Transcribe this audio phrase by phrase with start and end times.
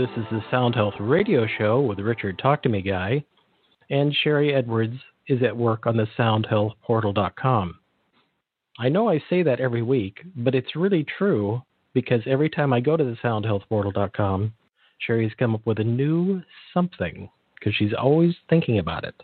[0.00, 3.22] This is the Sound Health Radio Show with Richard Talk to Me Guy,
[3.90, 4.96] and Sharry Edwards
[5.28, 7.78] is at work on the SoundHealthPortal.com.
[8.78, 11.60] I know I say that every week, but it's really true
[11.92, 14.54] because every time I go to the SoundHealthPortal.com,
[15.06, 16.40] Sharry's come up with a new
[16.72, 19.22] something because she's always thinking about it,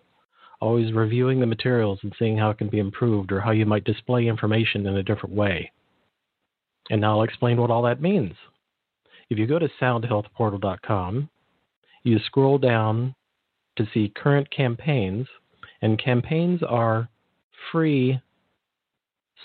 [0.61, 3.85] always reviewing the materials and seeing how it can be improved or how you might
[3.85, 5.73] display information in a different way.
[6.91, 8.35] And now I'll explain what all that means.
[9.29, 11.29] If you go to soundhealthportal.com,
[12.05, 13.15] you scroll down
[13.77, 15.27] to see current campaigns,
[15.83, 17.09] and campaigns are
[17.73, 18.21] free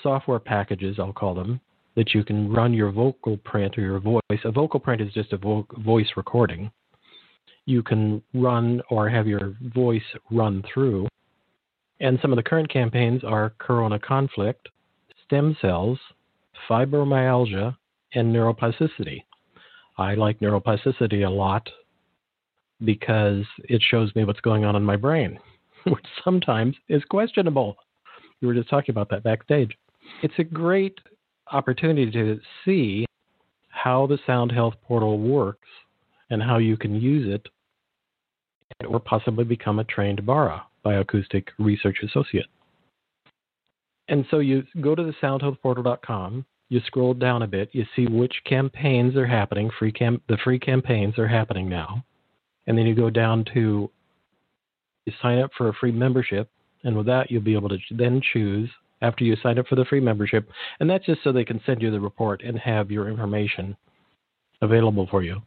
[0.04, 1.60] software packages, I'll call them,
[1.96, 4.22] that you can run your vocal print or your voice.
[4.46, 6.72] A vocal print is just a vo- voice recording.
[7.66, 11.08] You can run or have your voice run through.
[12.00, 14.70] And some of the current campaigns are corona conflict,
[15.26, 16.00] stem cells,
[16.70, 17.76] fibromyalgia,
[18.14, 19.24] and neuroplasticity.
[20.02, 21.70] I like neuroplasticity a lot
[22.84, 25.40] because it shows me what's going on in my brain,
[25.86, 27.78] which sometimes is questionable.
[28.42, 29.78] We were just talking about that backstage.
[30.24, 31.00] It's a great
[31.52, 33.06] opportunity to see
[33.70, 35.68] how the Sound Health portal works
[36.30, 37.48] and how you can use it
[38.88, 42.48] or possibly become a trained BARA, bioacoustic research associate.
[44.08, 48.34] And so you go to the soundhealthportal.com you scroll down a bit, you see which
[48.46, 49.70] campaigns are happening.
[49.78, 52.02] Free cam- the free campaigns are happening now,
[52.66, 53.92] and then you go down to
[55.06, 56.50] you sign up for a free membership,
[56.86, 58.70] and with that you'll be able to then choose
[59.02, 60.48] after you sign up for the free membership,
[60.80, 63.76] and that's just so they can send you the report and have your information
[64.62, 65.42] available for you.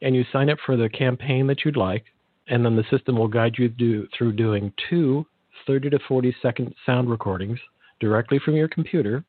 [0.00, 2.04] And you sign up for the campaign that you'd like,
[2.46, 5.26] and then the system will guide you do, through doing two
[5.66, 7.58] 30 to 40 second sound recordings
[7.98, 9.24] directly from your computer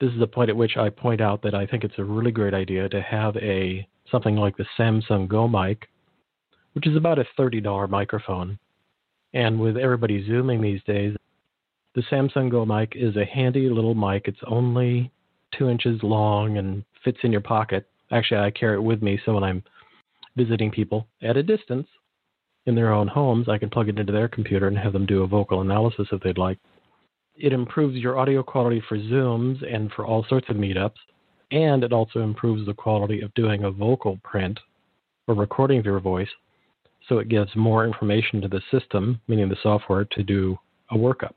[0.00, 2.30] this is the point at which I point out that I think it's a really
[2.30, 5.88] great idea to have a something like the Samson Go mic,
[6.72, 8.58] which is about a $30 microphone.
[9.34, 11.14] And with everybody zooming these days,
[11.94, 14.28] the Samson Go mic is a handy little mic.
[14.28, 15.10] It's only
[15.56, 17.86] two inches long and fits in your pocket.
[18.10, 19.62] Actually, I carry it with me so when I'm
[20.36, 21.88] visiting people at a distance
[22.66, 25.22] in their own homes, I can plug it into their computer and have them do
[25.22, 26.58] a vocal analysis if they'd like
[27.40, 30.96] it improves your audio quality for Zooms and for all sorts of meetups,
[31.50, 34.58] and it also improves the quality of doing a vocal print
[35.26, 36.28] or recording of your voice.
[37.08, 40.58] So it gives more information to the system, meaning the software, to do
[40.90, 41.34] a workup.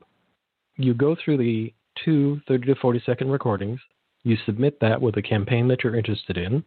[0.76, 1.72] You go through the
[2.04, 3.80] two 30 to 40 second recordings,
[4.24, 6.64] you submit that with a campaign that you're interested in,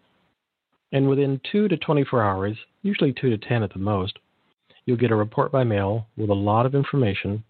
[0.92, 4.18] and within 2 to 24 hours, usually 2 to 10 at the most,
[4.86, 7.44] you'll get a report by mail with a lot of information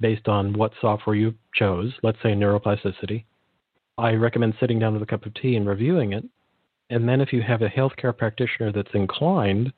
[0.00, 3.24] based on what software you chose, let's say neuroplasticity.
[3.98, 6.24] I recommend sitting down with a cup of tea and reviewing it.
[6.88, 9.72] And then if you have a healthcare practitioner that's inclined,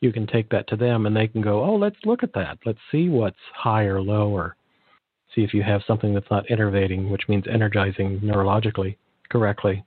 [0.00, 2.58] you can take that to them and they can go, oh, let's look at that.
[2.66, 4.56] Let's see what's high or low or
[5.34, 8.96] see if you have something that's not innervating, which means energizing neurologically
[9.30, 9.84] correctly.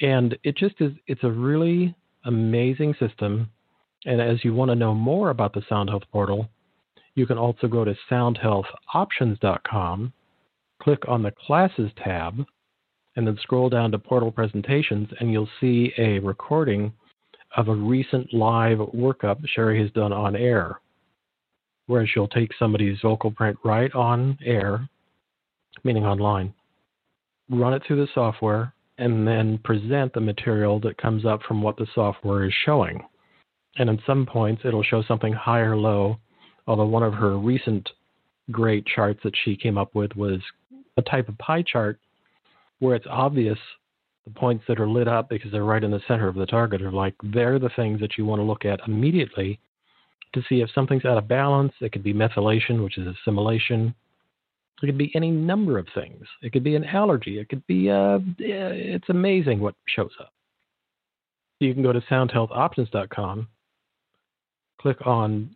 [0.00, 1.94] And it just is, it's a really
[2.24, 3.48] amazing system.
[4.04, 6.48] And as you want to know more about the Sound Health Portal,
[7.14, 10.12] you can also go to soundhealthoptions.com,
[10.82, 12.44] click on the Classes tab,
[13.16, 16.92] and then scroll down to Portal Presentations, and you'll see a recording
[17.56, 20.80] of a recent live workup Sharry has done on air,
[21.86, 24.88] where she'll take somebody's vocal print right on air,
[25.84, 26.54] meaning online,
[27.50, 31.76] run it through the software, and then present the material that comes up from what
[31.76, 33.02] the software is showing.
[33.76, 36.18] And at some points, it'll show something high or low
[36.66, 37.88] although one of her recent
[38.50, 40.40] great charts that she came up with was
[40.96, 41.98] a type of pie chart
[42.80, 43.58] where it's obvious
[44.24, 46.82] the points that are lit up because they're right in the center of the target
[46.82, 49.58] are like they're the things that you want to look at immediately
[50.34, 51.72] to see if something's out of balance.
[51.80, 53.94] It could be methylation, which is assimilation.
[54.82, 56.24] It could be any number of things.
[56.42, 57.38] It could be an allergy.
[57.38, 60.32] It could be, uh, it's amazing what shows up.
[61.60, 63.46] You can go to soundhealthoptions.com,
[64.80, 65.54] click on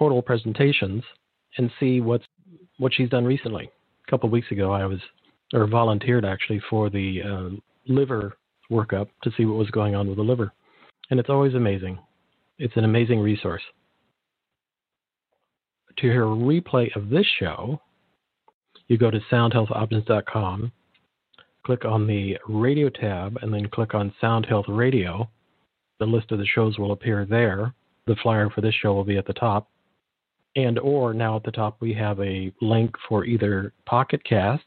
[0.00, 1.02] portal presentations
[1.58, 2.24] and see what's
[2.78, 3.70] what she's done recently.
[4.08, 4.98] A couple of weeks ago, I was
[5.52, 7.56] or volunteered actually for the uh,
[7.86, 8.38] liver
[8.72, 10.52] workup to see what was going on with the liver,
[11.10, 11.98] and it's always amazing.
[12.58, 13.60] It's an amazing resource.
[15.98, 17.78] To hear a replay of this show,
[18.88, 20.72] you go to soundhealthoptions.com,
[21.66, 25.28] click on the radio tab, and then click on Sound Health Radio.
[25.98, 27.74] The list of the shows will appear there.
[28.06, 29.68] The flyer for this show will be at the top
[30.56, 34.64] and or now at the top we have a link for either Pocket Casts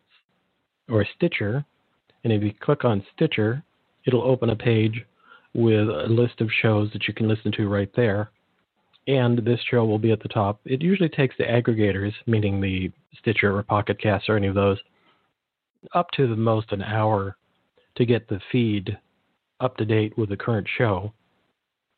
[0.89, 1.65] or Stitcher.
[2.23, 3.63] And if you click on Stitcher,
[4.05, 5.05] it'll open a page
[5.53, 8.31] with a list of shows that you can listen to right there.
[9.07, 10.61] And this show will be at the top.
[10.65, 14.77] It usually takes the aggregators, meaning the Stitcher or Pocket Cast or any of those,
[15.93, 17.35] up to the most an hour
[17.95, 18.97] to get the feed
[19.59, 21.11] up to date with the current show.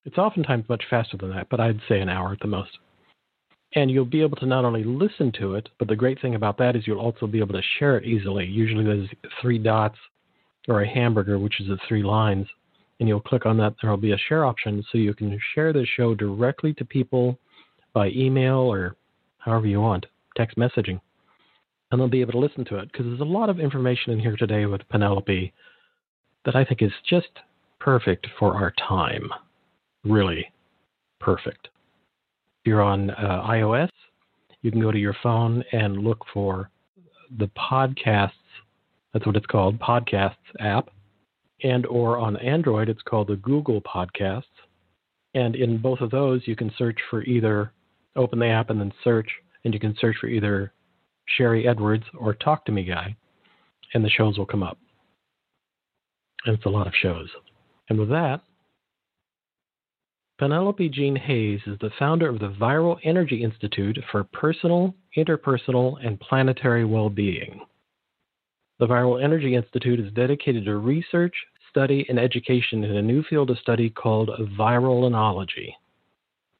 [0.03, 2.77] It's oftentimes much faster than that, but I'd say an hour at the most.
[3.75, 6.57] And you'll be able to not only listen to it, but the great thing about
[6.59, 8.45] that is you'll also be able to share it easily.
[8.45, 9.09] Usually there's
[9.41, 9.97] three dots
[10.67, 12.47] or a hamburger, which is the three lines,
[12.99, 13.75] and you'll click on that.
[13.81, 17.37] There will be a share option so you can share the show directly to people
[17.93, 18.95] by email or
[19.39, 20.05] however you want,
[20.37, 20.99] text messaging.
[21.91, 24.19] And they'll be able to listen to it because there's a lot of information in
[24.19, 25.53] here today with Penelope
[26.45, 27.27] that I think is just
[27.79, 29.29] perfect for our time.
[30.03, 30.51] Really
[31.19, 31.67] perfect.
[32.65, 33.91] If you're on uh, iOS,
[34.63, 36.71] you can go to your phone and look for
[37.37, 38.31] the podcasts.
[39.13, 40.89] That's what it's called, podcasts app.
[41.61, 44.45] And or on Android, it's called the Google Podcasts.
[45.35, 47.71] And in both of those, you can search for either
[48.15, 49.29] open the app and then search,
[49.63, 50.73] and you can search for either
[51.37, 53.15] Sharry Edwards or Talk to Me Guy,
[53.93, 54.79] and the shows will come up.
[56.47, 57.29] And it's a lot of shows.
[57.89, 58.41] And with that,
[60.37, 66.19] Penelope Jean Hayes is the founder of the Viral Energy Institute for Personal, Interpersonal, and
[66.19, 67.61] Planetary Well-Being.
[68.77, 71.33] The Viral Energy Institute is dedicated to research,
[71.69, 74.29] study, and education in a new field of study called
[74.59, 75.71] viralenology,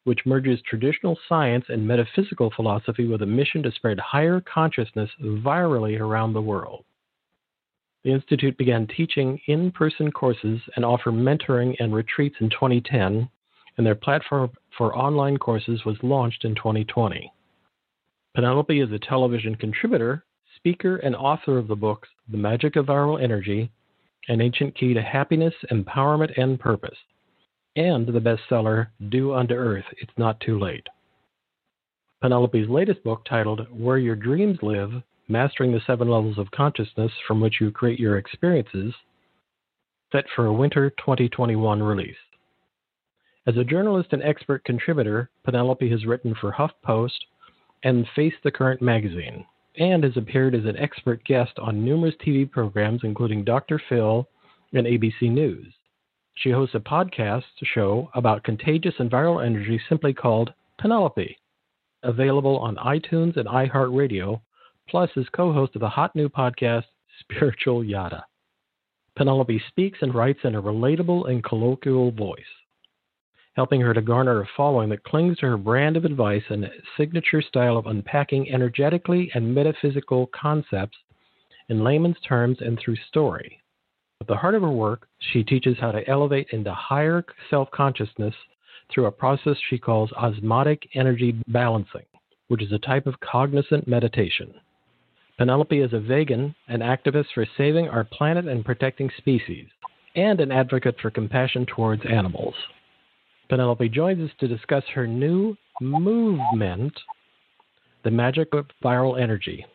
[0.05, 5.99] which merges traditional science and metaphysical philosophy with a mission to spread higher consciousness virally
[5.99, 6.85] around the world.
[8.05, 13.27] The Institute began teaching in person courses and offer mentoring and retreats in 2010,
[13.77, 17.31] and their platform for online courses was launched in 2020.
[18.35, 20.25] Penelope is a television contributor,
[20.55, 23.71] speaker, and author of the books The Magic of Viral Energy,
[24.27, 26.97] An Ancient Key to Happiness, Empowerment, and Purpose,
[27.75, 30.87] and the bestseller Dew Unto Earth It's Not Too Late.
[32.21, 34.91] Penelope's latest book, titled Where Your Dreams Live
[35.27, 38.93] Mastering the Seven Levels of Consciousness from which you create your experiences,
[40.11, 42.15] set for a winter 2021 release.
[43.47, 47.19] As a journalist and expert contributor, Penelope has written for HuffPost
[47.83, 49.45] and Face the Current magazine,
[49.77, 53.79] and has appeared as an expert guest on numerous TV programs, including Dr.
[53.87, 54.27] Phil
[54.73, 55.71] and ABC News.
[56.33, 61.37] She hosts a podcast show about contagious and viral energy simply called Penelope,
[62.01, 64.41] available on iTunes and iHeartRadio
[64.89, 66.85] plus is co host of the hot new podcast,
[67.19, 68.25] Spiritual Yada.
[69.15, 72.43] Penelope speaks and writes in a relatable and colloquial voice,
[73.55, 77.41] helping her to garner a following that clings to her brand of advice and signature
[77.41, 80.97] style of unpacking energetically and metaphysical concepts
[81.69, 83.61] in layman's terms and through story.
[84.21, 88.35] At the heart of her work, she teaches how to elevate into higher self consciousness
[88.93, 92.05] through a process she calls osmotic energy balancing,
[92.47, 94.53] which is a type of cognizant meditation.
[95.37, 99.67] Penelope is a vegan, an activist for saving our planet and protecting species,
[100.15, 102.55] and an advocate for compassion towards animals.
[103.49, 106.93] Penelope joins us to discuss her new movement,
[108.03, 109.65] The Magic of Viral Energy.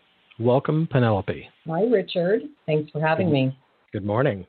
[0.40, 1.48] Welcome, Penelope.
[1.68, 2.42] Hi, Richard.
[2.66, 3.56] Thanks for having me.
[3.92, 4.46] Good morning.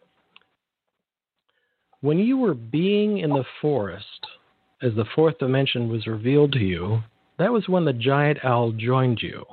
[2.02, 4.06] When you were being in the forest,
[4.82, 7.04] as the fourth dimension was revealed to you,
[7.38, 9.46] that was when the giant owl joined you.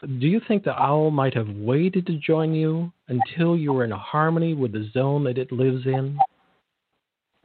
[0.00, 3.90] Do you think the owl might have waited to join you until you were in
[3.90, 6.18] harmony with the zone that it lives in?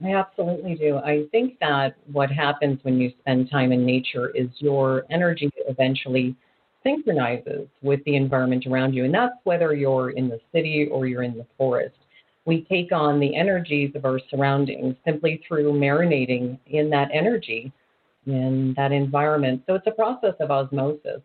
[0.03, 0.98] I absolutely do.
[0.98, 6.36] I think that what happens when you spend time in nature is your energy eventually
[6.83, 9.05] synchronizes with the environment around you.
[9.05, 11.95] And that's whether you're in the city or you're in the forest.
[12.45, 17.72] We take on the energies of our surroundings simply through marinating in that energy,
[18.27, 19.63] in that environment.
[19.65, 21.22] So it's a process of osmosis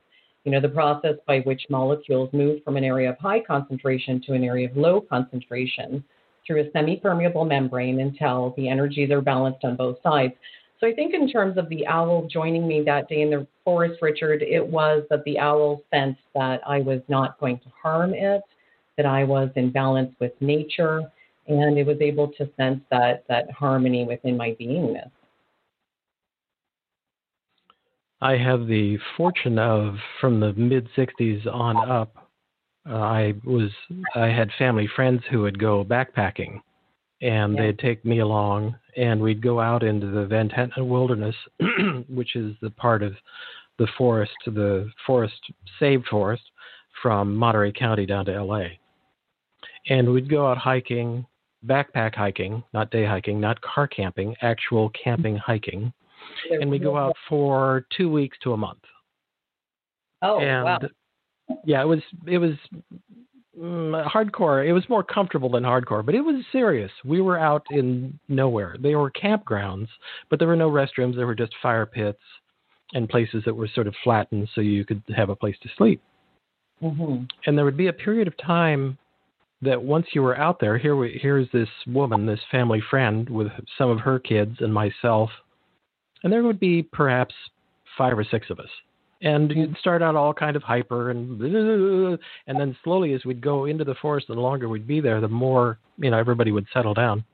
[0.49, 4.32] you know, the process by which molecules move from an area of high concentration to
[4.32, 6.02] an area of low concentration
[6.49, 10.33] through a semi-permeable membrane until the energies are balanced on both sides.
[10.81, 14.00] So I think in terms of the owl joining me that day in the forest,
[14.00, 18.43] Richard, it was that the owl sensed that I was not going to harm it,
[18.97, 21.02] that I was in balance with nature,
[21.47, 25.11] and it was able to sense that that harmony within my beingness.
[28.21, 32.27] I have the fortune of from the mid 60s on up.
[32.88, 33.71] Uh, I was
[34.14, 36.61] I had family friends who would go backpacking,
[37.21, 37.62] and yeah.
[37.62, 41.35] they'd take me along, and we'd go out into the Ventana Wilderness,
[42.09, 43.14] which is the part of
[43.78, 45.40] the forest, the forest
[45.78, 46.42] saved forest
[47.02, 48.78] from Monterey County down to L.A.
[49.88, 51.26] And we'd go out hiking,
[51.66, 55.92] backpack hiking, not day hiking, not car camping, actual camping hiking.
[56.50, 58.80] And we go out for two weeks to a month.
[60.23, 60.78] Oh, and wow.
[61.64, 62.52] Yeah, it was it was
[63.59, 64.67] mm, hardcore.
[64.67, 66.90] It was more comfortable than hardcore, but it was serious.
[67.05, 68.76] We were out in nowhere.
[68.81, 69.88] They were campgrounds,
[70.31, 71.17] but there were no restrooms.
[71.17, 72.21] There were just fire pits
[72.93, 76.00] and places that were sort of flattened so you could have a place to sleep.
[76.83, 77.25] Mm-hmm.
[77.47, 78.99] And there would be a period of time
[79.61, 83.49] that once you were out there, here we, here's this woman, this family friend with
[83.76, 85.31] some of her kids and myself,
[86.23, 87.35] and there would be perhaps
[87.97, 88.69] five or six of us.
[89.20, 93.64] And you'd start out all kind of hyper and and then slowly as we'd go
[93.64, 96.66] into the forest and the longer we'd be there, the more you know everybody would
[96.72, 97.25] settle down.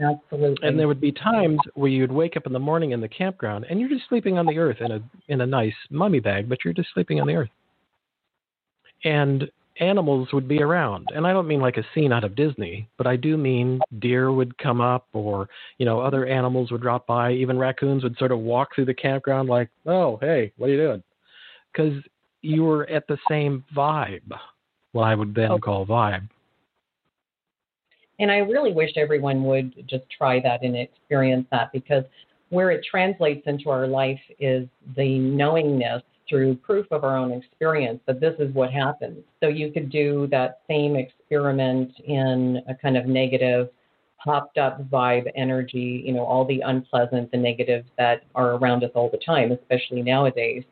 [0.00, 0.68] Absolutely.
[0.68, 3.66] And there would be times where you'd wake up in the morning in the campground
[3.68, 6.58] and you're just sleeping on the earth in a in a nice mummy bag, but
[6.64, 7.50] you're just sleeping on the earth.
[9.04, 11.08] And animals would be around.
[11.14, 14.32] And I don't mean like a scene out of Disney, but I do mean deer
[14.32, 17.32] would come up or, you know, other animals would drop by.
[17.32, 20.78] Even raccoons would sort of walk through the campground like, oh, hey, what are you
[20.78, 21.02] doing?
[21.76, 22.02] Because
[22.42, 24.32] you were at the same vibe,
[24.92, 25.58] what I would then Oh.
[25.58, 26.28] call vibe.
[28.18, 32.04] And I really wish everyone would just try that and experience that because
[32.48, 34.66] where it translates into our life is
[34.96, 39.22] the knowingness through proof of our own experience that this is what happens.
[39.40, 43.68] So you could do that same experiment in a kind of negative,
[44.18, 48.90] popped up vibe energy, you know, all the unpleasant, the negatives that are around us
[48.94, 50.64] all the time, especially nowadays.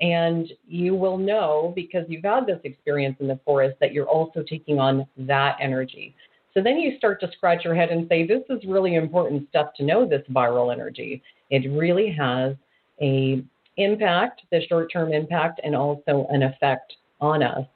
[0.00, 4.42] And you will know because you've had this experience in the forest that you're also
[4.42, 6.14] taking on that energy.
[6.52, 9.74] So then you start to scratch your head and say, this is really important stuff
[9.76, 11.22] to know this viral energy.
[11.50, 12.54] It really has
[13.00, 13.42] a
[13.76, 17.66] impact, the short-term impact, and also an effect on us.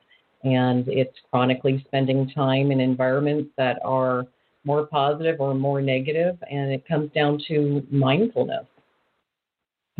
[0.44, 4.26] And it's chronically spending time in environments that are
[4.64, 8.64] more positive or more negative, and it comes down to mindfulness.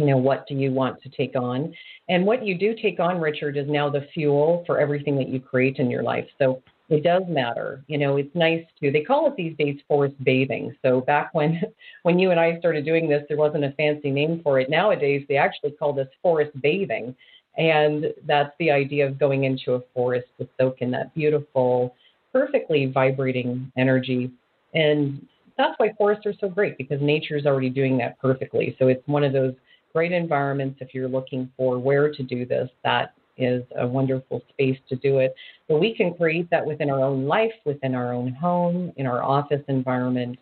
[0.00, 1.74] You know, what do you want to take on?
[2.08, 5.40] And what you do take on, Richard, is now the fuel for everything that you
[5.40, 6.26] create in your life.
[6.38, 7.84] So it does matter.
[7.86, 8.90] You know, it's nice to.
[8.90, 10.74] They call it these days forest bathing.
[10.80, 11.60] So back when
[12.02, 14.70] when you and I started doing this, there wasn't a fancy name for it.
[14.70, 17.14] Nowadays, they actually call this forest bathing,
[17.58, 21.94] and that's the idea of going into a forest to soak in that beautiful,
[22.32, 24.30] perfectly vibrating energy.
[24.72, 25.26] And
[25.58, 28.74] that's why forests are so great because nature is already doing that perfectly.
[28.78, 29.52] So it's one of those
[29.94, 32.68] great environments if you're looking for where to do this.
[32.84, 35.34] That is a wonderful space to do it.
[35.68, 39.22] But we can create that within our own life, within our own home, in our
[39.22, 40.38] office environment,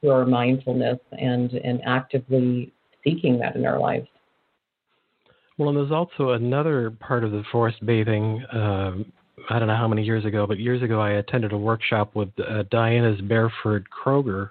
[0.00, 2.72] through our mindfulness and, and actively
[3.04, 4.08] seeking that in our lives.
[5.58, 8.44] Well, and there's also another part of the forest bathing.
[8.52, 9.12] Um,
[9.48, 12.30] I don't know how many years ago, but years ago I attended a workshop with
[12.38, 14.50] uh, Diana Beresford-Kroeger,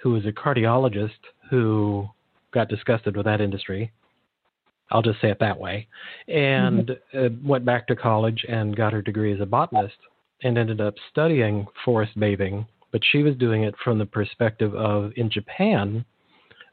[0.00, 1.10] who is a cardiologist
[1.50, 2.08] who
[2.52, 3.92] got disgusted with that industry.
[4.90, 5.86] I'll just say it that way,
[6.28, 9.96] and uh, went back to college and got her degree as a botanist
[10.42, 12.66] and ended up studying forest bathing.
[12.90, 16.04] But she was doing it from the perspective of in Japan,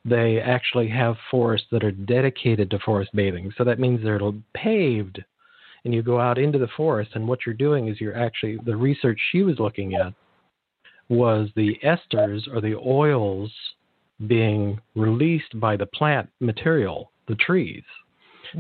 [0.06, 3.52] they actually have forests that are dedicated to forest bathing.
[3.58, 4.20] So that means they're
[4.54, 5.22] paved,
[5.84, 8.76] and you go out into the forest, and what you're doing is you're actually the
[8.78, 10.14] research she was looking at
[11.10, 13.52] was the esters or the oils
[14.28, 17.84] being released by the plant material, the trees.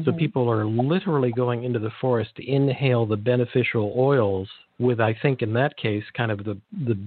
[0.03, 0.17] So Mhm.
[0.17, 5.41] people are literally going into the forest to inhale the beneficial oils with I think
[5.41, 6.97] in that case kind of the the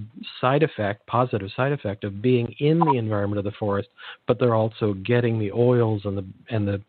[0.41, 3.89] side effect, positive side effect of being in the environment of the forest,
[4.25, 6.81] but they're also getting the oils and the and the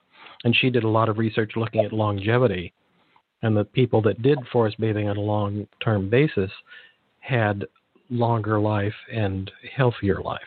[0.45, 2.73] and she did a lot of research looking at longevity
[3.43, 6.51] and the people that did forest bathing on a long term basis
[7.21, 7.67] had
[8.11, 10.41] longer life and healthier life.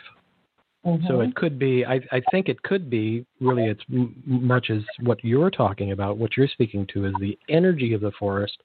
[0.83, 1.29] So Mhm.
[1.29, 5.23] it could be, I, I think it could be really it's m- much as what
[5.23, 8.57] you're talking about, what you're speaking to is the energy of the forest,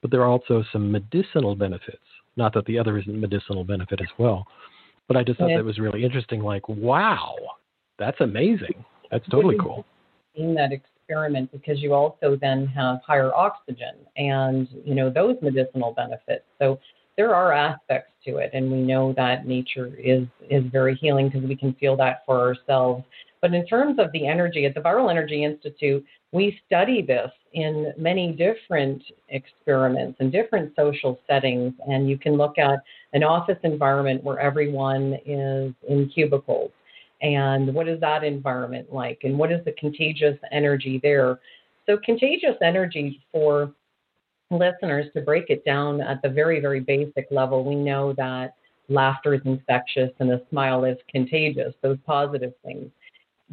[0.00, 2.02] but there are also some medicinal benefits.
[2.36, 4.44] Not that the other isn't medicinal benefit as well,
[5.06, 5.58] but I just thought Yeah.
[5.58, 6.42] that was really interesting.
[6.42, 7.36] Like, wow,
[7.96, 8.84] that's amazing.
[9.10, 9.84] That's totally cool.
[10.34, 15.92] in that experiment because you also then have higher oxygen and you know those medicinal
[15.92, 16.78] benefits so
[17.22, 21.48] there are aspects to it and we know that nature is is very healing because
[21.48, 23.04] we can feel that for ourselves.
[23.40, 27.92] But in terms of the energy at the viral energy institute we study this in
[27.96, 31.74] many different experiments and different social settings.
[31.86, 32.80] And you can look at
[33.12, 36.72] an office environment where everyone is in cubicles.
[37.20, 39.20] And what is that environment like?
[39.22, 41.38] And what is the contagious energy there?
[41.86, 43.72] So contagious energy for
[44.52, 48.54] listeners to break it down at the very very basic level we know that
[48.88, 52.90] laughter is infectious and a smile is contagious, those positive things.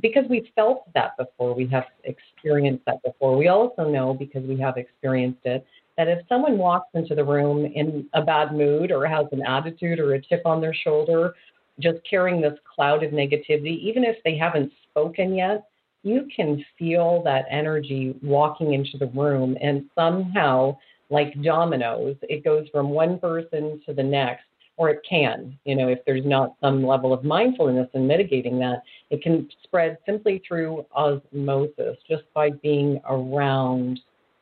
[0.02, 3.38] Because we've felt that before, we have experienced that before.
[3.38, 5.66] We also know, because we have experienced it,
[5.98, 10.00] that if someone walks into the room in a bad mood or has an attitude
[10.00, 11.34] or a chip on their shoulder,
[11.80, 15.69] just carrying this cloud of negativity, even if they haven't spoken yet,
[16.04, 20.76] you can feel that energy walking into the room and somehow
[21.10, 24.44] like dominoes it goes from one person to the next
[24.78, 28.82] or it can you know if there's not some level of mindfulness in mitigating that
[29.10, 34.00] it can spread simply through osmosis just by being around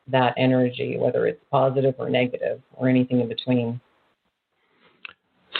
[0.08, 3.80] that energy whether it's positive or negative or anything in between.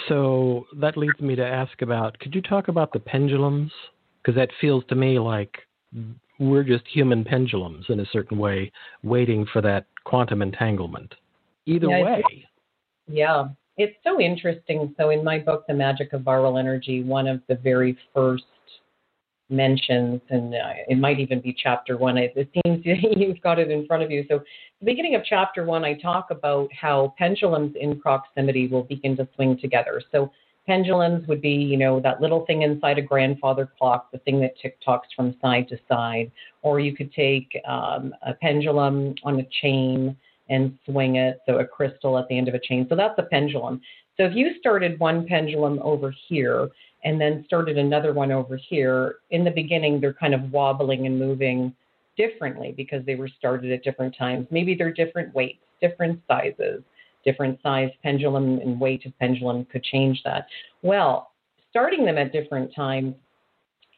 [0.08, 3.72] So that leads me to ask about could you talk about the pendulums?
[4.22, 5.58] Because that feels to me like
[6.40, 8.72] we're just human pendulums in a certain way,
[9.04, 11.14] waiting for that quantum entanglement.
[11.66, 12.24] Either yeah, way.
[13.08, 14.94] Yeah, it's so interesting.
[14.98, 18.44] So, in my book, The Magic of Viral Energy, one of the very first
[19.50, 22.18] mentions, and uh, it might even be chapter one.
[22.18, 24.26] It seems you've got it in front of you.
[24.30, 24.40] So,
[24.80, 29.28] the beginning of chapter one, I talk about how pendulums in proximity will begin to
[29.36, 30.02] swing together.
[30.12, 30.32] So,
[30.68, 34.60] Pendulums would be, you know, that little thing inside a grandfather clock, the thing that
[34.62, 36.30] tick tocks from side to side.
[36.62, 40.16] Or you could take um, a pendulum on a chain
[40.50, 42.86] and swing it, so a crystal at the end of a chain.
[42.90, 43.82] So that's a pendulum.
[44.18, 46.70] So if you started one pendulum over here
[47.04, 51.18] and then started another one over here, in the beginning they're kind of wobbling and
[51.18, 51.74] moving
[52.18, 54.48] differently because they were started at different times.
[54.52, 56.84] Maybe they're different weights, different sizes
[57.28, 60.48] different size pendulum and weight of pendulum could change that.
[60.82, 61.32] Well,
[61.70, 63.16] starting them at different times,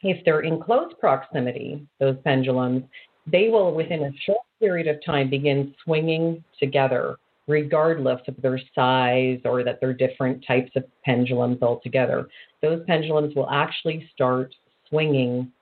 [0.02, 2.82] if they're in close proximity, those pendulums,
[3.30, 9.38] they will within a short period of time begin swinging together, regardless of their size
[9.44, 12.26] or that they're different types of pendulums altogether.
[12.62, 14.52] Those pendulums will actually start
[14.88, 15.52] swinging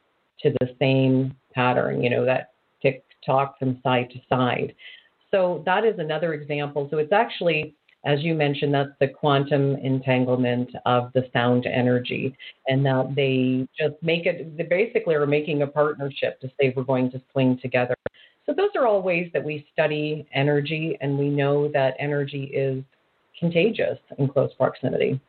[0.42, 4.74] to the same pattern, you know, that tick tock from side to side.
[5.30, 6.88] So that is another example.
[6.90, 12.34] So it's actually, as you mentioned, that's the quantum entanglement of the sound energy,
[12.66, 14.56] and that they just make it.
[14.56, 17.94] They basically are making a partnership to say we're going to swing together.
[18.46, 22.82] So those are all ways that we study energy, and we know that energy is
[23.38, 25.20] contagious in close proximity.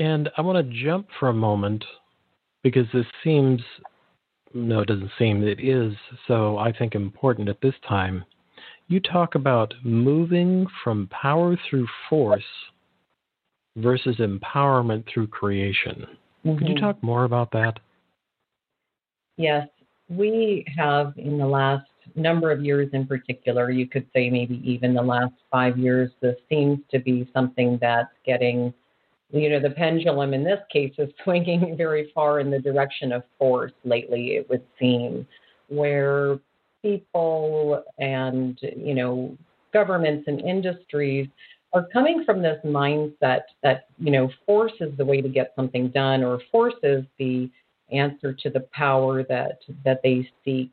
[0.00, 1.84] And I want to jump for a moment
[2.62, 3.60] because this seems
[4.54, 5.92] no, it doesn't seem it is
[6.28, 8.24] so, I think, important at this time.
[8.86, 12.42] You talk about moving from power through force
[13.76, 16.06] versus empowerment through creation.
[16.44, 16.58] Mm-hmm.
[16.58, 16.84] Could you mm-hmm.
[16.84, 17.80] talk more about that?
[19.36, 19.68] Yes.
[20.08, 24.94] We have, in the last number of years in particular, you could say maybe even
[24.94, 28.72] the last five years, this seems to be something that's getting
[29.34, 33.22] you know, the pendulum in this case is swinging very far in the direction of
[33.38, 35.26] force lately, it would seem,
[35.68, 36.38] where
[36.82, 39.36] people and, you know,
[39.72, 41.28] governments and industries
[41.72, 45.88] are coming from this mindset that, you know, force is the way to get something
[45.88, 47.50] done or force is the
[47.90, 50.70] answer to the power that that they seek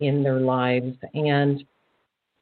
[0.00, 1.64] in their lives and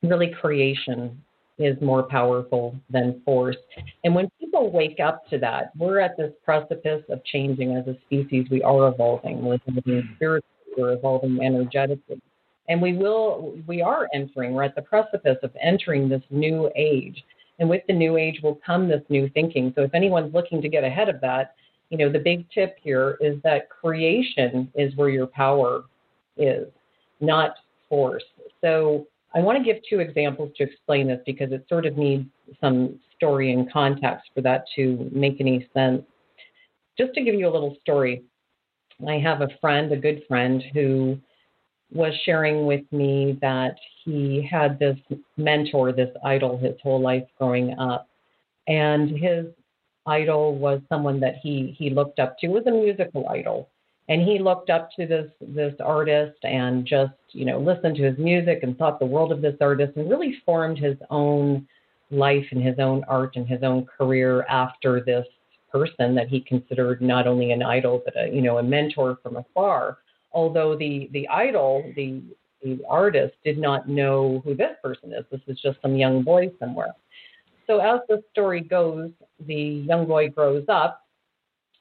[0.03, 1.23] really creation
[1.61, 3.57] is more powerful than force.
[4.05, 7.97] And when people wake up to that, we're at this precipice of changing as a
[8.07, 8.47] species.
[8.51, 9.43] We are evolving.
[9.45, 10.45] We're evolving spiritually.
[10.77, 12.21] We're evolving energetically.
[12.69, 17.25] And we will, we are entering, we're at the precipice of entering this new age.
[17.59, 19.73] And with the new age will come this new thinking.
[19.77, 21.55] So if anyone's looking to get ahead of that,
[21.91, 25.83] you know, the big tip here is that creation is where your power
[26.37, 26.69] is,
[27.21, 27.57] not
[27.89, 28.23] force.
[28.61, 32.27] So I want to give two examples to explain this because it sort of needs
[32.61, 36.03] some story and context for that to make any sense.
[36.99, 38.25] Just to give you a little story,
[39.07, 41.19] I have a friend, a good friend, who
[41.93, 44.99] was sharing with me that he had this
[45.37, 48.09] mentor, this idol, his whole life growing up.
[48.69, 49.47] And his
[50.07, 53.69] idol was someone that he, he looked up to, was a musical idol
[54.11, 58.19] and he looked up to this this artist and just you know listened to his
[58.19, 61.67] music and thought the world of this artist and really formed his own
[62.11, 65.25] life and his own art and his own career after this
[65.73, 69.37] person that he considered not only an idol but a you know a mentor from
[69.37, 69.99] afar.
[70.33, 72.21] Although the the idol the
[72.63, 75.25] the artist did not know who this person is.
[75.31, 76.95] This is just some young boy somewhere.
[77.69, 79.11] So as the story goes
[79.47, 81.00] the young boy grows up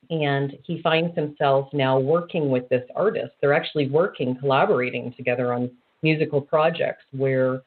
[0.10, 3.34] and he finds himself now working with this artist.
[3.42, 5.70] They're actually working, collaborating together on
[6.02, 7.62] musical projects where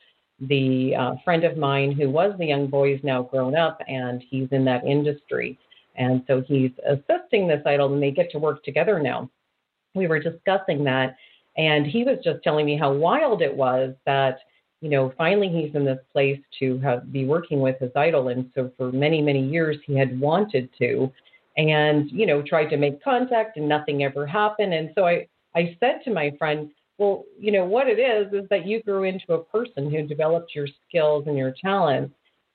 [0.49, 4.23] the uh, friend of mine who was the young boy is now grown up and
[4.29, 5.59] he's in that industry.
[5.95, 9.31] And so he's assisting this idol and they get to work together now.
[9.95, 11.17] We were discussing that
[11.57, 14.39] and he was just telling me how wild it was that,
[14.81, 18.29] you know, finally he's in this place to have be working with his idol.
[18.29, 21.13] And so for many, many years he had wanted to
[21.57, 24.73] and, you know, tried to make contact and nothing ever happened.
[24.73, 28.49] And so I, I said to my friend, well, you know, what it is is
[28.51, 32.15] that you grew into a person who developed your skills and your talents,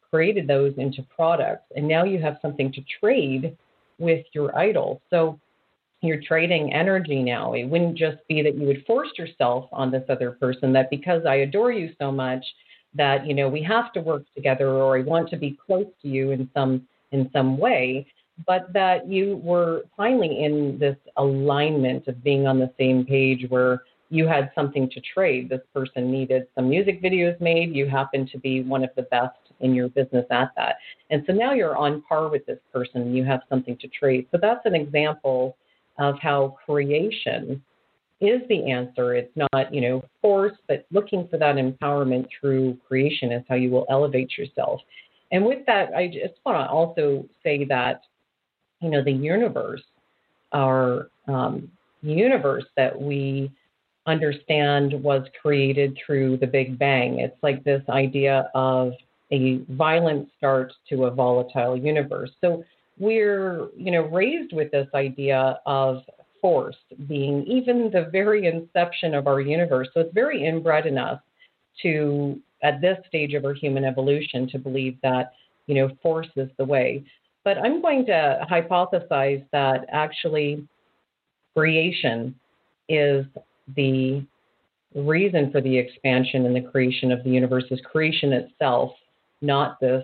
[0.10, 3.57] created those into products, and now you have something to trade
[3.99, 5.01] with your idol.
[5.10, 5.39] So
[6.01, 7.53] you're trading energy now.
[7.53, 11.25] It wouldn't just be that you would force yourself on this other person that because
[11.25, 12.45] I adore you so much
[12.93, 16.07] that you know we have to work together or I want to be close to
[16.07, 18.05] you in some in some way,
[18.45, 23.84] but that you were finally in this alignment of being on the same page where
[24.10, 25.50] you had something to trade.
[25.50, 27.76] This person needed some music videos made.
[27.76, 30.76] You happen to be one of the best in your business at that.
[31.10, 34.28] And so now you're on par with this person you have something to trade.
[34.32, 35.58] So that's an example
[35.97, 37.62] of how creation
[38.21, 39.15] is the answer.
[39.15, 43.69] It's not, you know, force, but looking for that empowerment through creation is how you
[43.69, 44.82] will elevate yourself.
[45.32, 48.02] And with that, I just want to also say that,
[48.81, 49.83] you know, the universe,
[50.53, 51.69] our um,
[52.01, 53.51] universe that we
[54.05, 57.19] understand was created through the Big Bang.
[57.19, 58.93] It's like this idea of
[59.31, 62.31] a violent start to a volatile universe.
[62.39, 62.63] So
[62.97, 66.03] we're, you know, raised with this idea of
[66.41, 69.89] force being even the very inception of our universe.
[69.93, 71.19] So it's very inbred in us
[71.81, 75.33] to, at this stage of our human evolution, to believe that,
[75.65, 77.03] you know, force is the way.
[77.47, 80.67] But I'm going to hypothesize that actually
[81.55, 82.36] creation
[82.89, 83.25] is
[83.73, 84.21] the
[84.93, 88.91] reason for the expansion and the creation of the universe is creation itself,
[89.41, 90.03] not this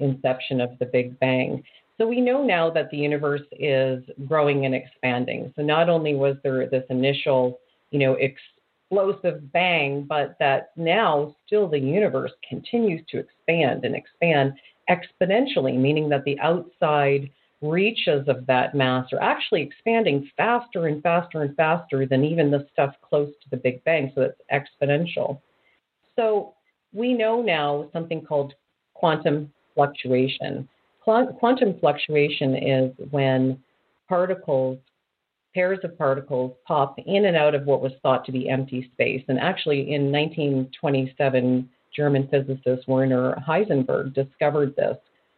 [0.00, 1.64] inception of the Big Bang.
[1.96, 5.50] So we know now that the universe is growing and expanding.
[5.56, 7.58] So not only was there this initial,
[7.90, 14.52] you know, explosive bang, but that now still the universe continues to expand and expand
[14.88, 21.42] exponentially, meaning that the outside reaches of that mass are actually expanding faster and faster
[21.42, 24.10] and faster than even the stuff close to the Big Bang.
[24.14, 25.40] So it's exponential.
[26.16, 26.54] So
[26.92, 28.54] we know now something called
[28.94, 30.68] quantum fluctuation.
[31.04, 33.58] Quantum fluctuation is when
[34.08, 34.78] particles,
[35.54, 39.22] pairs of particles, pop in and out of what was thought to be empty space.
[39.28, 44.96] And actually, in 1927, German physicist Werner Heisenberg discovered this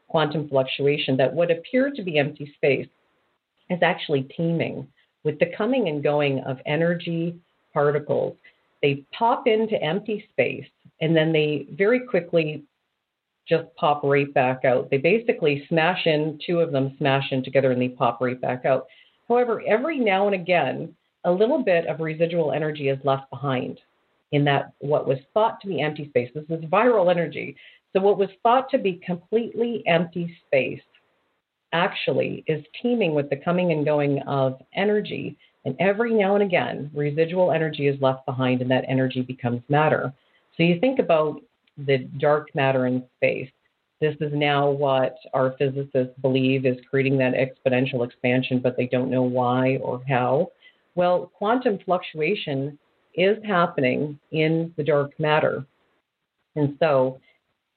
[0.09, 2.89] quantum fluctuation that what appeared to be empty space
[3.71, 4.87] is actually teeming
[5.25, 7.35] with the coming and going of energy
[7.73, 8.37] particles.
[8.83, 10.69] They pop into empty space
[11.01, 12.63] and then they very quickly
[13.49, 14.91] just pop right back out.
[14.91, 18.65] They basically smash in, two of them smash in together and they pop right back
[18.65, 18.87] out.
[19.29, 23.81] However, every now and again, a little bit of residual energy is left behind
[24.35, 26.31] in that what was thought to be empty space.
[26.35, 27.57] This is viral energy.
[27.93, 30.83] So, what was thought to be completely empty space
[31.73, 35.37] actually is teeming with the coming and going of energy.
[35.65, 40.13] And every now and again, residual energy is left behind, and that energy becomes matter.
[40.57, 41.41] So, you think about
[41.79, 43.51] the dark matter in space.
[44.01, 49.11] This is now what our physicists believe is creating that exponential expansion, but they don't
[49.11, 50.51] know why or how.
[50.97, 52.79] Well, quantum fluctuation
[53.15, 55.65] is happening in the dark matter.
[56.57, 57.21] And so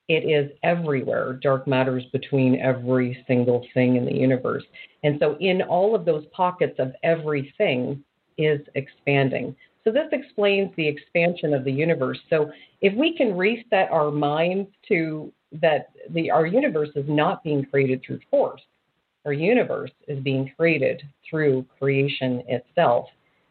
[0.08, 1.34] it is everywhere.
[1.42, 4.64] Dark matter is between every single thing in the universe.
[5.04, 8.04] And so, in all of those pockets of everything
[8.38, 9.56] is expanding.
[9.84, 12.20] So, this explains the expansion of the universe.
[12.30, 17.66] So, if we can reset our minds to that the, our universe is not being
[17.66, 18.62] created through force,
[19.26, 23.08] our universe is being created through creation itself.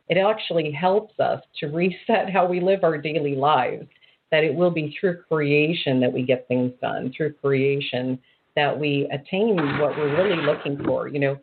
[0.09, 3.87] It actually helps us to reset how we live our daily lives
[4.31, 8.19] that it will be through creation that we get things done, through creation
[8.57, 11.39] that we attain what we're really looking for, you know,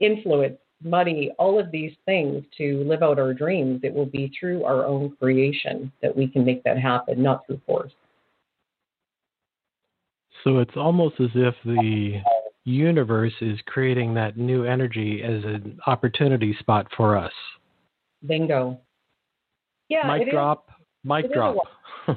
[0.00, 3.80] influence, money, all of these things to live out our dreams.
[3.82, 7.60] It will be through our own creation that we can make that happen, not through
[7.66, 7.92] force.
[10.44, 12.20] So it's almost as if the
[12.66, 17.32] universe is creating that new energy as an opportunity spot for us.
[18.26, 18.78] Bingo.
[19.88, 20.16] Yeah.
[20.18, 20.66] Mic drop.
[20.68, 20.74] Is.
[21.04, 21.56] Mic drop.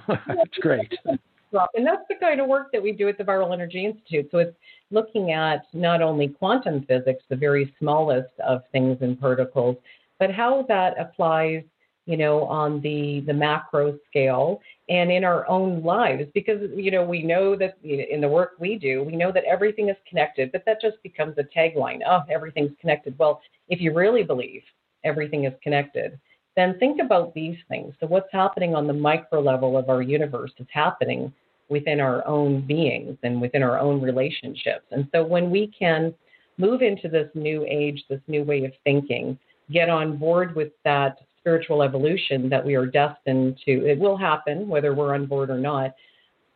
[0.08, 0.92] that's great.
[1.06, 4.28] And that's the kind of work that we do at the Viral Energy Institute.
[4.32, 4.56] So it's
[4.92, 9.78] looking at not only quantum physics, the very smallest of things and particles,
[10.20, 11.64] but how that applies,
[12.10, 17.06] you know, on the the macro scale and in our own lives because you know
[17.06, 20.63] we know that in the work we do we know that everything is connected but
[20.65, 23.15] that just becomes a tagline oh everything's connected.
[23.19, 24.63] Well if you really believe
[25.04, 26.19] everything is connected
[26.56, 27.93] then think about these things.
[28.00, 31.32] So what's happening on the micro level of our universe is happening
[31.69, 34.86] within our own beings and within our own relationships.
[34.89, 36.15] And so when we can
[36.58, 39.38] move into this new age this new way of thinking
[39.72, 41.19] get on board with that
[41.50, 43.88] spiritual evolution that we are destined to.
[43.88, 45.96] It will happen whether we're on board or not.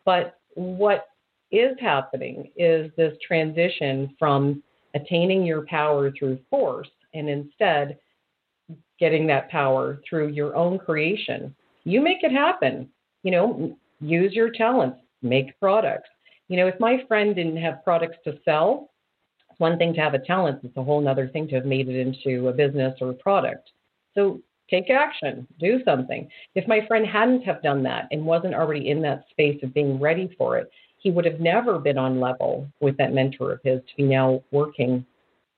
[0.05, 1.07] But what
[1.51, 4.61] is happening is this transition from
[4.93, 7.97] attaining your power through force and instead
[8.99, 11.55] getting that power through your own creation.
[11.85, 12.87] You make it happen.
[13.23, 16.09] You know, use your talents, make products.
[16.49, 18.91] You know, if my friend didn't have products to sell,
[19.49, 21.89] it's one thing to have a talent, it's a whole other thing to have made
[21.89, 23.71] it into a business or a product.
[24.13, 26.29] So take action, do something.
[26.55, 29.99] If my friend hadn't have done that and wasn't already in that space of being
[29.99, 33.81] ready for it, he would have never been on level with that mentor of his
[33.81, 35.05] to be now working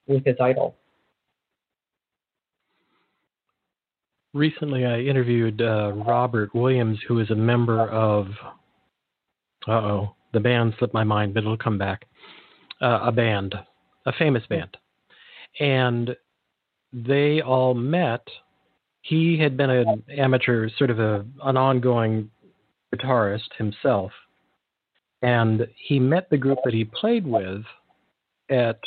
[0.07, 0.75] with his idol.
[4.33, 8.27] Recently, I interviewed uh, Robert Williams, who is a member of,
[9.67, 12.05] uh oh, the band slipped my mind, but it'll come back.
[12.81, 13.55] Uh, a band,
[14.05, 14.75] a famous band.
[15.61, 16.15] And
[16.91, 18.27] they all met
[19.05, 22.31] he had been an amateur, sort of a, an ongoing
[22.91, 24.11] guitarist himself,
[25.21, 27.61] and he met the group that he played with
[28.49, 28.79] at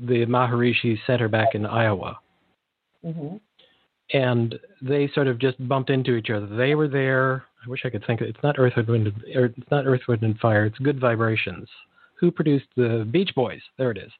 [0.00, 2.18] the Maharishi Center back in Iowa.
[3.04, 3.36] Mm-hmm.
[4.12, 6.46] And they sort of just bumped into each other.
[6.46, 7.44] They were there.
[7.64, 8.20] I wish I could think.
[8.20, 10.66] Of, it's not Earth, Wind, it's not Earth, Wind, and Fire.
[10.66, 11.68] It's Good Vibrations.
[12.18, 13.60] Who produced the Beach Boys?
[13.78, 14.10] There it is.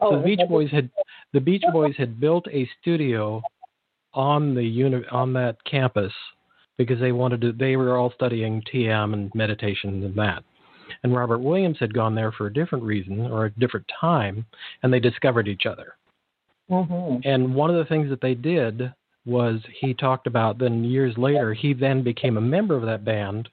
[0.00, 0.90] Oh, so the Beach Boys had
[1.32, 3.40] the Beach Boys had built a studio
[4.14, 6.12] on the uni- on that campus
[6.78, 7.52] because they wanted to.
[7.52, 10.44] They were all studying TM and meditation and that.
[11.02, 14.46] And Robert Williams had gone there for a different reason or a different time,
[14.82, 15.94] and they discovered each other.
[16.70, 17.26] Mm-hmm.
[17.28, 18.92] And one of the things that they did
[19.24, 20.58] was he talked about.
[20.58, 23.48] Then years later, he then became a member of that band,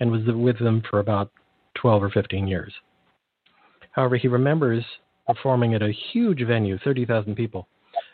[0.00, 1.30] and was with them for about
[1.74, 2.72] twelve or fifteen years.
[3.92, 4.84] However, he remembers
[5.26, 7.68] performing at a huge venue, thirty thousand people,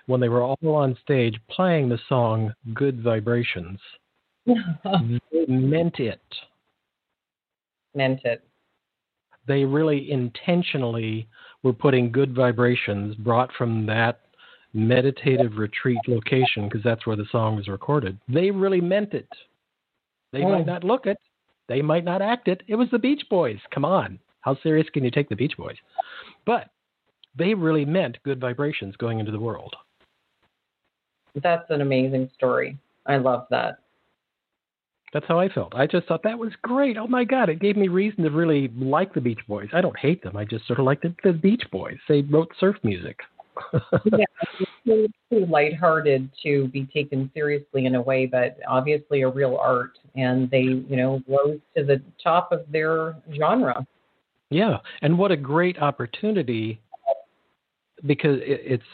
[0.09, 3.79] when they were all on stage playing the song Good Vibrations.
[4.47, 4.55] they
[5.49, 6.23] meant it.
[7.95, 8.43] Meant it.
[9.47, 11.29] They really intentionally
[11.63, 14.21] were putting good vibrations brought from that
[14.73, 18.19] meditative retreat location because that's where the song was recorded.
[18.29, 19.29] They really meant it.
[20.33, 20.51] They oh.
[20.51, 21.19] might not look it,
[21.69, 22.63] they might not act it.
[22.67, 23.59] It was the Beach Boys.
[23.75, 24.19] Come on.
[24.41, 25.77] How serious can you take the Beach Boys?
[26.47, 26.71] But
[27.37, 29.75] they really meant good vibrations going into the world.
[31.43, 32.79] That's an amazing story.
[33.07, 33.79] I love that.
[35.13, 35.75] That's how I felt.
[35.75, 36.99] I just thought that was great.
[36.99, 39.69] Oh my God, it gave me reason to really like the Beach Boys.
[39.73, 40.37] I don't hate them.
[40.37, 41.97] I just sort of like the, the Beach Boys.
[42.09, 43.19] They wrote surf music.
[44.13, 44.25] yeah,
[44.85, 49.99] it's too lighthearted to be taken seriously in a way, but obviously a real art,
[50.15, 53.85] and they, you know, rose to the top of their genre.
[54.51, 56.81] Yeah, and what a great opportunity
[58.07, 58.85] because it, it's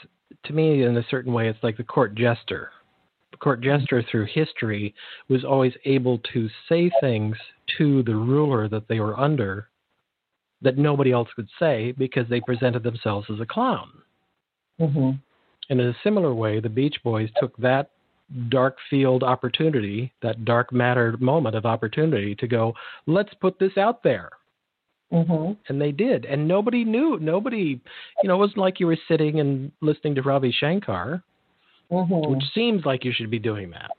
[0.45, 2.71] to me, in a certain way, it's like the court jester.
[3.33, 4.95] The court jester, through history,
[5.29, 7.37] was always able to say things
[7.79, 9.69] to the ruler that they were under
[10.63, 13.91] that nobody else could say because they presented themselves as a clown.
[14.81, 15.11] Mm-hmm.
[15.71, 17.91] And in a similar way, the Beach Boys took that
[18.49, 22.75] dark field opportunity, that dark matter moment of opportunity to go,
[23.07, 24.31] let's put this out there.
[25.13, 25.53] Mm-hmm.
[25.69, 26.25] And they did.
[26.25, 27.19] And nobody knew.
[27.21, 27.81] Nobody,
[28.23, 31.23] you know, it wasn't like you were sitting and listening to Ravi Shankar,
[31.91, 32.33] mm-hmm.
[32.33, 33.91] which seems like you should be doing that.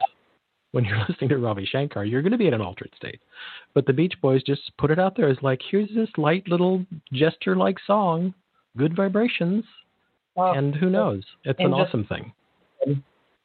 [0.72, 3.22] When you're listening to Ravi Shankar, you're going to be in an altered state.
[3.74, 6.86] But the Beach Boys just put it out there as like, here's this light little
[7.14, 8.34] gesture like song,
[8.78, 9.64] good vibrations.
[10.38, 11.24] And who knows?
[11.46, 12.34] It's an just, awesome thing.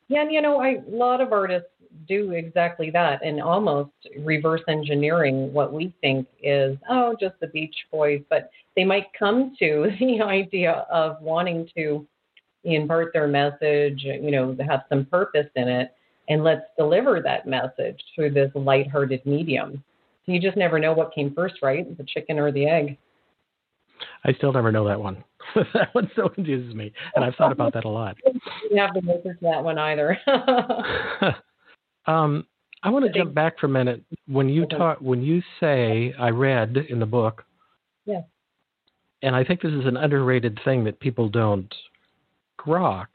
[0.08, 1.68] Yeah, and you know, I, a lot of artists
[2.08, 7.74] do exactly that and almost reverse engineering what we think is, oh, just the Beach
[7.90, 8.22] Boys.
[8.28, 12.06] But they might come to the idea of wanting to
[12.64, 15.94] impart their message, you know, have some purpose in it,
[16.28, 19.82] and let's deliver that message through this lighthearted medium.
[20.26, 21.96] So you just never know what came first, right?
[21.96, 22.98] The chicken or the egg.
[24.24, 25.24] I still never know that one.
[25.74, 28.16] that one still confuses me, and I've thought about that a lot.
[28.70, 30.16] You have the answer to that one either.
[32.06, 32.46] Um,
[32.82, 34.02] I want to jump back for a minute.
[34.26, 37.44] When you talk, when you say, I read in the book,
[38.06, 38.22] yeah,
[39.22, 41.72] and I think this is an underrated thing that people don't
[42.58, 43.06] grok,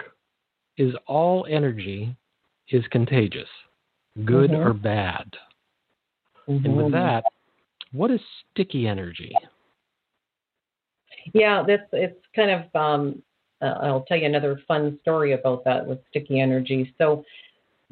[0.78, 2.15] is all energy
[2.69, 3.50] is contagious.
[4.24, 4.67] good mm-hmm.
[4.67, 5.30] or bad.
[6.48, 6.65] Mm-hmm.
[6.65, 6.93] And with mm-hmm.
[6.93, 7.24] that,
[7.91, 8.19] what is
[8.52, 9.34] sticky energy?
[11.34, 12.76] Yeah, that's it's kind of.
[12.76, 13.21] Um,
[13.62, 16.93] uh, I'll tell you another fun story about that with sticky energy.
[16.98, 17.24] So,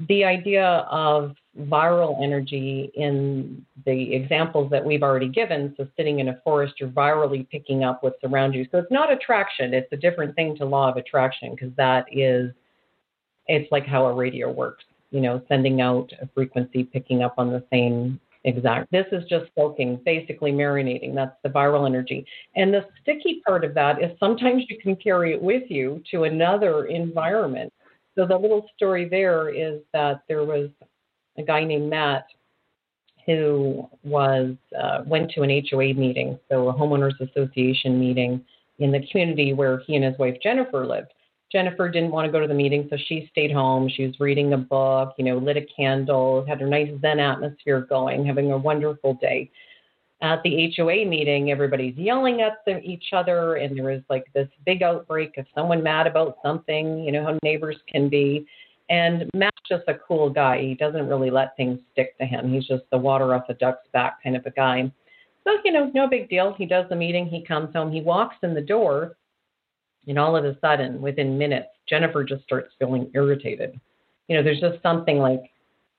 [0.08, 5.74] the idea of viral energy in the examples that we've already given.
[5.78, 8.66] So, sitting in a forest, you're virally picking up what's around you.
[8.72, 9.74] So, it's not attraction.
[9.74, 12.52] It's a different thing to law of attraction because that is,
[13.48, 14.84] it's like how a radio works.
[15.12, 18.92] You know, sending out a frequency, picking up on the same exact.
[18.92, 21.16] This is just soaking, basically marinating.
[21.16, 22.26] That's the viral energy.
[22.56, 26.24] And the sticky part of that is sometimes you can carry it with you to
[26.24, 27.72] another environment.
[28.16, 30.70] So the little story there is that there was
[31.38, 32.26] a guy named Matt
[33.26, 38.44] who was uh, went to an HOA meeting, so a homeowners association meeting
[38.80, 41.14] in the community where he and his wife Jennifer lived.
[41.52, 43.88] Jennifer didn't want to go to the meeting, so she stayed home.
[43.88, 47.82] She was reading a book, you know, lit a candle, had a nice Zen atmosphere
[47.82, 49.52] going, having a wonderful day.
[50.24, 54.82] At the HOA meeting, everybody's yelling at each other, and there was like this big
[54.82, 58.48] outbreak of someone mad about something, you know, how neighbors can be.
[58.90, 60.62] And Matt's just a cool guy.
[60.62, 62.54] He doesn't really let things stick to him.
[62.54, 64.90] He's just the water off a duck's back kind of a guy.
[65.44, 66.56] So, you know, no big deal.
[66.58, 69.18] He does the meeting, he comes home, he walks in the door,
[70.08, 73.78] and all of a sudden, within minutes, Jennifer just starts feeling irritated.
[74.30, 75.42] You know, there's just something like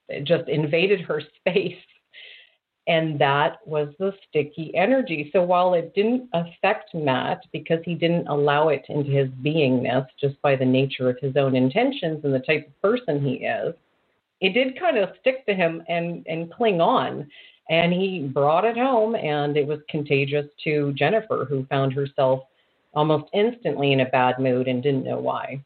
[0.08, 1.76] it just invaded her space
[2.86, 5.30] and that was the sticky energy.
[5.32, 10.40] So while it didn't affect Matt because he didn't allow it into his beingness just
[10.42, 13.74] by the nature of his own intentions and the type of person he is,
[14.40, 17.26] it did kind of stick to him and, and cling on.
[17.70, 22.42] And he brought it home, and it was contagious to Jennifer, who found herself
[22.92, 25.64] almost instantly in a bad mood and didn't know why.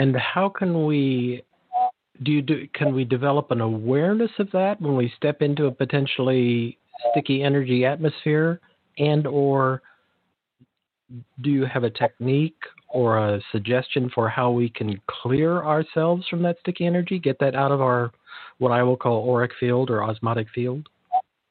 [0.00, 1.44] And how can we
[2.22, 5.72] do you do can we develop an awareness of that when we step into a
[5.72, 6.78] potentially
[7.10, 8.60] sticky energy atmosphere?
[8.98, 9.82] And or
[11.42, 16.42] do you have a technique or a suggestion for how we can clear ourselves from
[16.42, 18.10] that sticky energy get that out of our
[18.58, 20.88] what i will call auric field or osmotic field?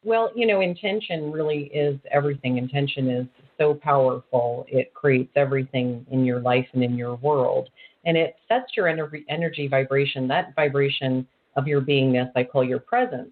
[0.03, 2.57] Well you know intention really is everything.
[2.57, 4.65] Intention is so powerful.
[4.67, 7.69] It creates everything in your life and in your world
[8.05, 13.31] and it sets your energy, vibration, that vibration of your beingness, I call your presence.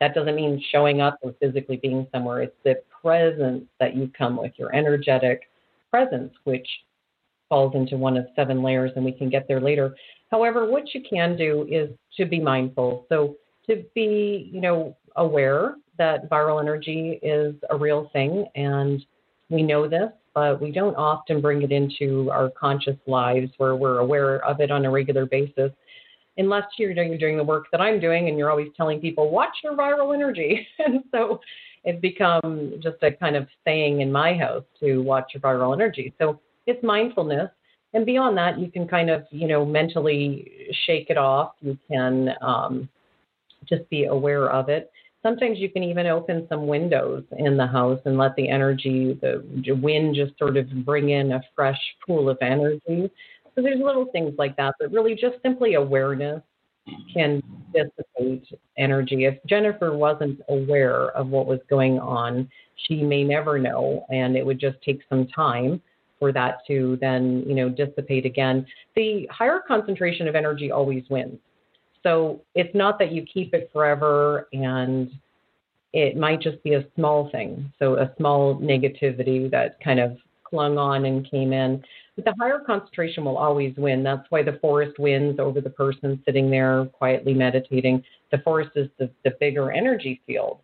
[0.00, 2.42] That doesn't mean showing up or physically being somewhere.
[2.42, 5.42] It's the presence that you come with, your energetic
[5.90, 6.68] presence, which
[7.48, 9.94] falls into one of seven layers, and we can get there later.
[10.30, 13.06] However, what you can do is to be mindful.
[13.08, 13.36] So
[13.68, 19.04] to be, you know, aware that viral energy is a real thing, and
[19.48, 23.98] we know this but we don't often bring it into our conscious lives where we're
[23.98, 25.70] aware of it on a regular basis
[26.36, 29.56] unless you're doing, doing the work that I'm doing and you're always telling people, watch
[29.62, 30.66] your viral energy.
[30.84, 31.40] and so
[31.84, 36.12] it's become just a kind of saying in my house to watch your viral energy.
[36.18, 37.50] So it's mindfulness.
[37.92, 40.50] And beyond that, you can kind of, you know, mentally
[40.86, 41.52] shake it off.
[41.60, 42.88] You can um,
[43.68, 44.90] just be aware of it
[45.24, 49.42] sometimes you can even open some windows in the house and let the energy, the
[49.82, 53.10] wind just sort of bring in a fresh pool of energy.
[53.54, 56.42] So there's little things like that, but really just simply awareness
[57.14, 59.24] can dissipate energy.
[59.24, 62.50] If Jennifer wasn't aware of what was going on,
[62.86, 65.80] she may never know, and it would just take some time
[66.18, 68.66] for that to then, you know, dissipate again.
[68.96, 71.38] The higher concentration of energy always wins.
[72.04, 75.10] So it's not that you keep it forever and
[75.92, 77.72] it might just be a small thing.
[77.78, 81.82] So a small negativity that kind of clung on and came in.
[82.16, 84.04] But the higher concentration will always win.
[84.04, 88.04] That's why the forest wins over the person sitting there quietly meditating.
[88.30, 90.60] The forest is the, the bigger energy field.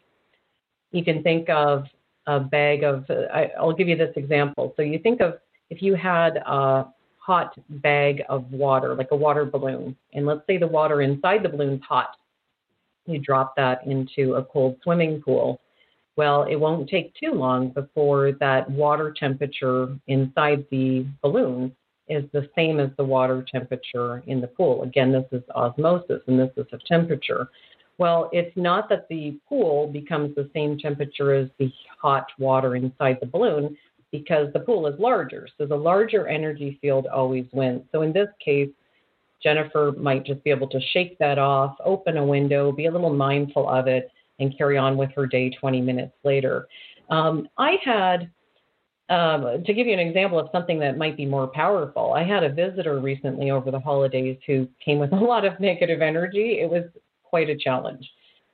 [0.92, 1.84] You can think of
[2.26, 4.74] a bag of, I, I'll give you this example.
[4.76, 5.34] So you think of
[5.70, 6.86] if you had a
[7.30, 9.96] hot bag of water, like a water balloon.
[10.14, 12.16] And let's say the water inside the balloon's hot.
[13.06, 15.60] You drop that into a cold swimming pool.
[16.16, 21.72] Well, it won't take too long before that water temperature inside the balloon
[22.08, 24.82] is the same as the water temperature in the pool.
[24.82, 27.48] Again, this is osmosis and this is of temperature.
[27.98, 31.70] Well, it's not that the pool becomes the same temperature as the
[32.02, 33.76] hot water inside the balloon
[34.12, 35.48] because the pool is larger.
[35.58, 37.82] So the larger energy field always wins.
[37.92, 38.70] So in this case,
[39.42, 43.14] Jennifer might just be able to shake that off, open a window, be a little
[43.14, 46.66] mindful of it, and carry on with her day 20 minutes later.
[47.08, 48.30] Um, I had
[49.10, 52.44] um, to give you an example of something that might be more powerful, I had
[52.44, 56.60] a visitor recently over the holidays who came with a lot of negative energy.
[56.60, 56.84] It was
[57.24, 58.08] quite a challenge.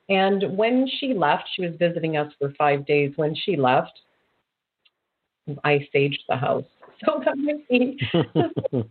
[0.08, 3.12] And when she left, she was visiting us for five days.
[3.16, 3.98] When she left,
[5.64, 6.64] I saged the house.
[7.04, 7.98] So that might be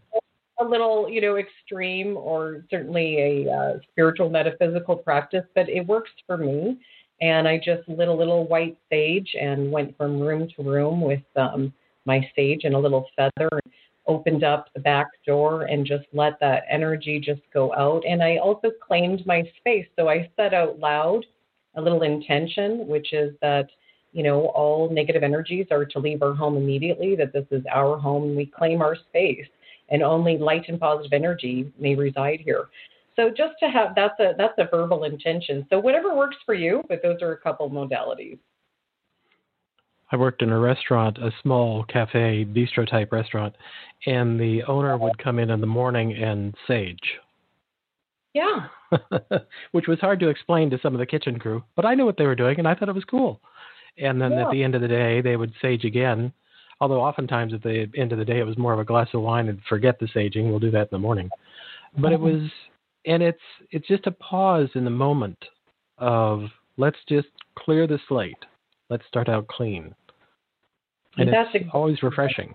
[0.60, 6.12] a little, you know, extreme or certainly a uh, spiritual metaphysical practice, but it works
[6.28, 6.78] for me.
[7.22, 11.24] And I just lit a little white sage and went from room to room with
[11.36, 11.74] um,
[12.06, 13.49] my sage and a little feather.
[13.51, 13.74] And
[14.08, 18.03] opened up the back door and just let that energy just go out.
[18.08, 19.88] And I also claimed my space.
[19.97, 21.26] So I said out loud
[21.76, 23.68] a little intention, which is that,
[24.16, 27.97] you know, all negative energies are to leave our home immediately, that this is our
[27.97, 28.34] home.
[28.34, 29.45] We claim our space
[29.89, 32.70] and only light and positive energy may reside here.
[33.18, 35.68] So just to have that's a that's a verbal intention.
[35.70, 38.39] So whatever works for you, but those are a couple modalities.
[40.13, 43.53] I worked in a restaurant, a small cafe, bistro type restaurant,
[44.05, 47.20] and the owner would come in in the morning and sage.
[48.34, 48.68] Yeah.
[49.72, 52.18] Which was hard to explain to some of the kitchen crew, but I knew what
[52.18, 53.41] they were doing and I thought it was cool.
[53.97, 54.45] And then yeah.
[54.45, 56.33] at the end of the day, they would sage again.
[56.81, 59.21] Although oftentimes at the end of the day, it was more of a glass of
[59.21, 60.49] wine and forget the saging.
[60.49, 61.29] We'll do that in the morning.
[61.97, 62.41] But it mm-hmm.
[62.41, 62.51] was,
[63.05, 63.39] and it's
[63.71, 65.37] it's just a pause in the moment
[65.97, 68.35] of let's just clear the slate
[68.89, 69.93] let's start out clean.
[71.17, 72.53] And That's it's always refreshing.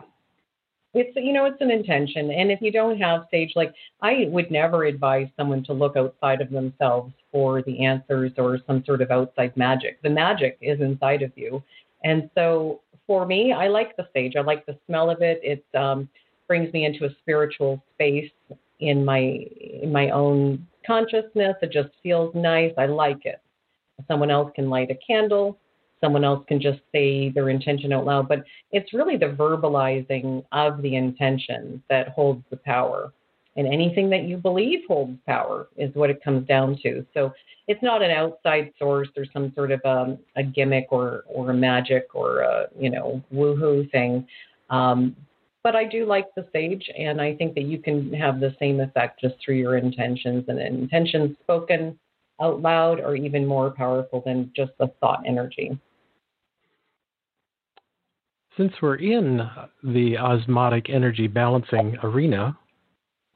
[0.93, 3.72] It's you know it's an intention, and if you don't have sage, like
[4.03, 8.84] I would never advise someone to look outside of themselves for the answers or some
[8.84, 10.03] sort of outside magic.
[10.03, 11.62] The magic is inside of you,
[12.03, 14.34] and so for me, I like the sage.
[14.36, 15.41] I like the smell of it.
[15.43, 16.09] It um,
[16.49, 18.30] brings me into a spiritual space
[18.80, 19.18] in my
[19.82, 21.55] in my own consciousness.
[21.62, 22.72] It just feels nice.
[22.76, 23.41] I like it.
[24.09, 25.57] Someone else can light a candle
[26.01, 28.29] someone else can just say their intention out loud.
[28.29, 33.13] But it's really the verbalizing of the intention that holds the power.
[33.57, 37.05] And anything that you believe holds power is what it comes down to.
[37.13, 37.33] So
[37.67, 41.51] it's not an outside source or some sort of a, um, a gimmick or, or
[41.51, 44.27] a magic or a, you know, woohoo thing.
[44.71, 45.17] Um,
[45.63, 48.81] but I do like the sage, and I think that you can have the same
[48.81, 51.99] effect just through your intentions and intentions spoken
[52.41, 55.79] out loud are even more powerful than just the thought energy.
[58.61, 59.41] Since we're in
[59.83, 62.59] the osmotic energy balancing arena,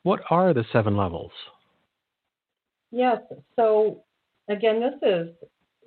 [0.02, 1.30] what are the seven levels?
[2.90, 3.22] Yes.
[3.56, 4.02] So,
[4.50, 5.28] again, this is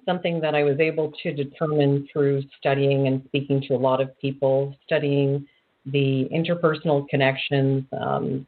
[0.07, 4.17] something that I was able to determine through studying and speaking to a lot of
[4.19, 5.45] people, studying
[5.85, 7.85] the interpersonal connections.
[7.95, 8.47] Um,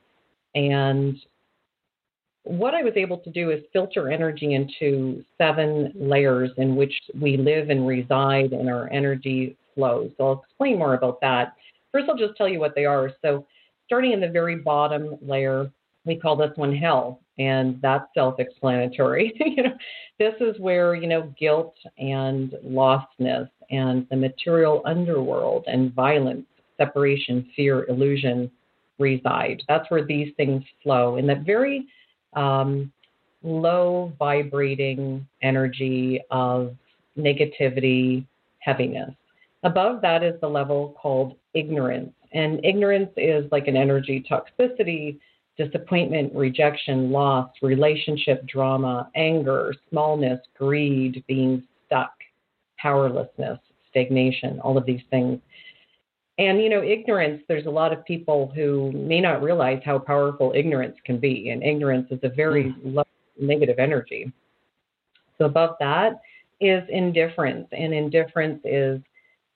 [0.55, 1.17] and
[2.45, 7.37] what I was able to do is filter energy into seven layers in which we
[7.37, 10.11] live and reside in our energy flows.
[10.17, 11.53] So I'll explain more about that.
[11.93, 13.11] First, I'll just tell you what they are.
[13.21, 13.47] So,
[13.85, 15.71] starting in the very bottom layer,
[16.05, 19.33] we call this one hell, and that's self-explanatory.
[19.39, 19.73] you know,
[20.19, 26.45] this is where you know guilt and lostness and the material underworld and violence,
[26.77, 28.51] separation, fear, illusion
[28.99, 29.63] reside.
[29.67, 31.87] That's where these things flow in that very
[32.33, 32.91] um,
[33.43, 36.75] low vibrating energy of
[37.17, 38.25] negativity,
[38.59, 39.13] heaviness.
[39.63, 42.13] Above that is the level called ignorance.
[42.31, 45.19] And ignorance is like an energy toxicity,
[45.57, 52.13] disappointment, rejection, loss, relationship drama, anger, smallness, greed, being stuck,
[52.77, 55.39] powerlessness, stagnation, all of these things.
[56.37, 60.53] And, you know, ignorance, there's a lot of people who may not realize how powerful
[60.55, 61.49] ignorance can be.
[61.49, 62.75] And ignorance is a very mm.
[62.95, 63.03] low
[63.37, 64.31] negative energy.
[65.37, 66.21] So above that
[66.61, 67.67] is indifference.
[67.73, 69.01] And indifference is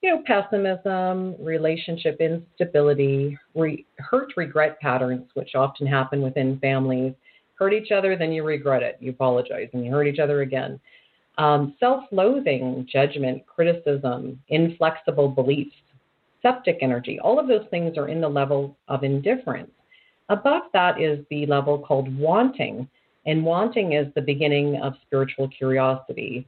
[0.04, 7.14] you know, pessimism, relationship instability, re- hurt regret patterns, which often happen within families.
[7.56, 8.98] Hurt each other, then you regret it.
[9.00, 10.78] You apologize, and you hurt each other again.
[11.38, 15.76] Um, Self loathing, judgment, criticism, inflexible beliefs,
[16.42, 19.72] septic energy, all of those things are in the level of indifference.
[20.28, 22.90] Above that is the level called wanting,
[23.26, 26.46] and wanting is the beginning of spiritual curiosity.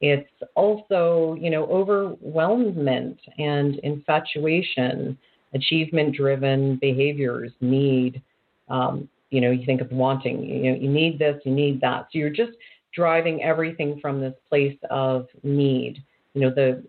[0.00, 5.16] It's also, you know, overwhelmment and infatuation,
[5.54, 8.22] achievement driven behaviors, need.
[8.68, 12.08] Um, you know, you think of wanting, you know, you need this, you need that.
[12.12, 12.52] So you're just
[12.94, 16.02] driving everything from this place of need.
[16.34, 16.84] You know, the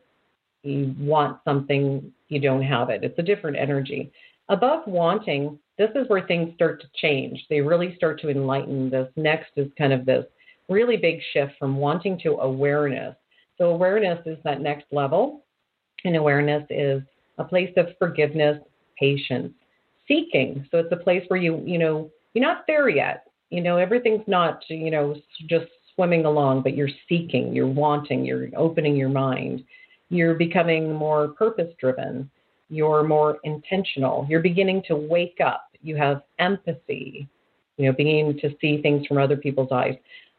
[0.64, 3.04] you want something, you don't have it.
[3.04, 4.12] It's a different energy.
[4.50, 7.46] Above wanting, this is where things start to change.
[7.50, 8.90] They really start to enlighten.
[8.90, 10.26] This next is kind of this
[10.70, 13.16] really big shift from wanting to awareness.
[13.58, 15.46] So, awareness is that next level,
[16.04, 17.02] and awareness is
[17.38, 18.62] a place of forgiveness,
[18.98, 19.54] patience,
[20.08, 20.68] seeking.
[20.72, 23.26] So it's a place where you, you know, you're not there yet.
[23.50, 25.16] You know, everything's not, you know,
[25.48, 29.64] just swimming along, but you're seeking, you're wanting, you're opening your mind.
[30.10, 32.30] You're becoming more purpose driven.
[32.70, 34.26] You're more intentional.
[34.30, 35.68] You're beginning to wake up.
[35.82, 37.28] You have empathy,
[37.78, 39.96] you know, beginning to see things from other people's eyes.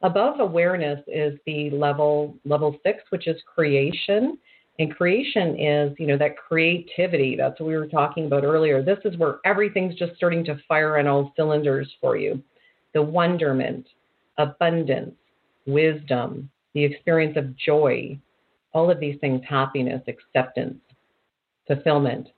[0.07, 4.39] Above awareness is the level level six, which is creation.
[4.79, 7.35] And creation is, you know, that creativity.
[7.35, 8.85] That's what we were talking about earlier.
[8.85, 12.41] This is where everything's just starting to fire on all cylinders for you.
[12.95, 13.89] The wonderment,
[14.39, 15.17] abundance,
[15.67, 18.17] wisdom, the experience of joy,
[18.75, 20.79] all of these things, happiness, acceptance,
[21.67, 22.29] fulfillment.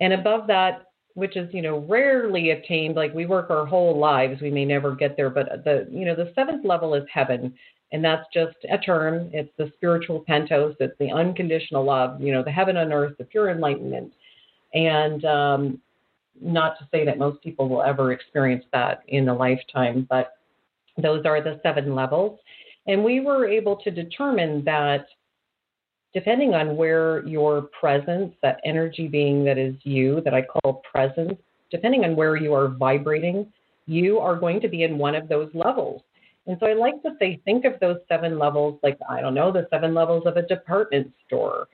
[0.00, 4.40] And above that, which is, you know, rarely attained, like we work our whole lives,
[4.40, 7.54] we may never get there, but the, you know, the seventh level is heaven.
[7.92, 9.28] And that's just a term.
[9.34, 10.74] It's the spiritual pentos.
[10.80, 14.14] It's the unconditional love, you know, the heaven on earth, the pure enlightenment.
[14.72, 15.80] And um,
[16.40, 20.38] not to say that most people will ever experience that in a lifetime, but
[20.96, 22.38] those are the seven levels.
[22.86, 25.06] And we were able to determine that
[26.14, 31.34] depending on where your presence, that energy being that is you, that I call presence,
[31.70, 33.50] depending on where you are vibrating,
[33.86, 36.02] you are going to be in one of those levels.
[36.46, 39.52] And so I like to say, think of those seven levels like, I don't know,
[39.52, 41.68] the seven levels of a department store.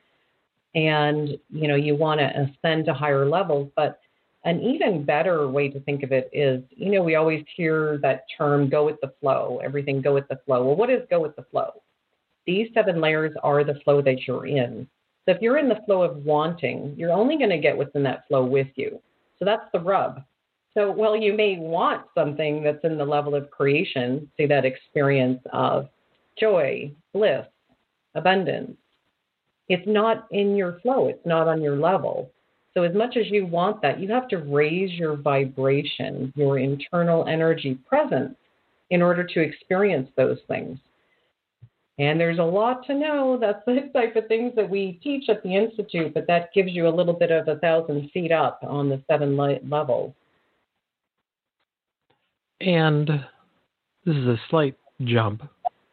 [0.75, 3.71] And, you know, you want to ascend to higher levels.
[3.75, 3.99] But
[4.45, 8.25] an even better way to think of it is, you know, we always hear that
[8.37, 10.65] term go with the flow, everything go with the flow.
[10.65, 11.73] Well, what is go with the flow?
[12.49, 14.89] These seven layers are the flow that you're in.
[15.27, 18.03] So if you're in the flow of wanting, you're only going to get what's in
[18.05, 19.03] that flow with you.
[19.39, 20.23] So that's the rub.
[20.73, 25.43] So while you may want something that's in the level of creation, see that experience
[25.53, 25.91] of
[26.41, 27.45] joy, bliss,
[28.15, 28.79] abundance,
[29.69, 32.31] it's not in your flow, it's not on your level.
[32.73, 37.27] So, as much as you want that, you have to raise your vibration, your internal
[37.27, 38.37] energy presence,
[38.89, 40.79] in order to experience those things.
[41.99, 43.39] And there's a lot to know.
[43.41, 46.89] That's the type of things that we teach at the Institute, but that gives you
[46.89, 50.15] a little bit of a thousand feet up on the seven le- levels.
[52.61, 53.09] And
[54.05, 55.43] this is a slight jump,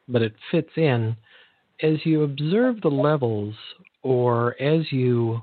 [0.08, 1.16] but it fits in.
[1.82, 3.54] As you observe the levels,
[4.02, 5.42] or as you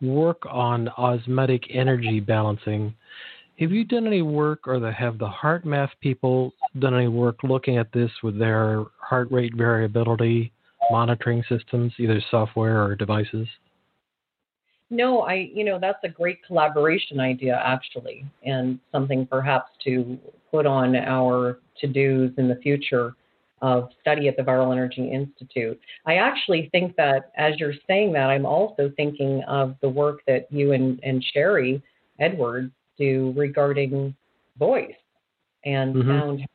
[0.00, 2.94] work on osmotic energy balancing,
[3.58, 7.76] have you done any work, or the, have the HeartMath people done any work looking
[7.76, 10.52] at this with their heart rate variability
[10.90, 13.46] monitoring systems, either software or devices?
[14.90, 20.18] No, I, you know, that's a great collaboration idea actually, and something perhaps to
[20.50, 23.14] put on our to dos in the future
[23.62, 25.80] of study at the Viral Energy Institute.
[26.04, 30.50] I actually think that as you're saying that, I'm also thinking of the work that
[30.50, 31.80] you and, and Sharry
[32.18, 34.14] Edwards do regarding
[34.58, 34.92] voice
[35.64, 36.10] and mm-hmm.
[36.10, 36.46] sound,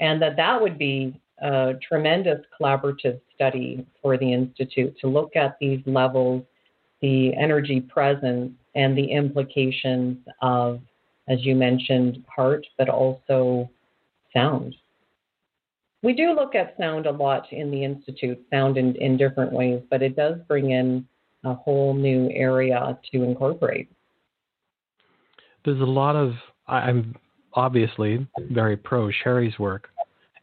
[0.00, 5.56] and that that would be a tremendous collaborative study for the Institute to look at
[5.60, 6.44] these levels,
[7.02, 10.80] the energy presence, and the implications of,
[11.28, 13.70] as you mentioned, heart, but also
[14.32, 14.74] sound.
[16.02, 19.80] We do look at sound a lot in the Institute, sound in, in different ways,
[19.90, 21.06] but it does bring in
[21.44, 23.88] a whole new area to incorporate
[25.64, 26.34] there's a lot of
[26.66, 27.14] I'm
[27.54, 29.88] obviously very pro Sharry's work,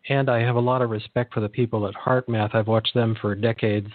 [0.10, 2.56] and I have a lot of respect for the people at HeartMath.
[2.56, 3.88] I've watched them for decades,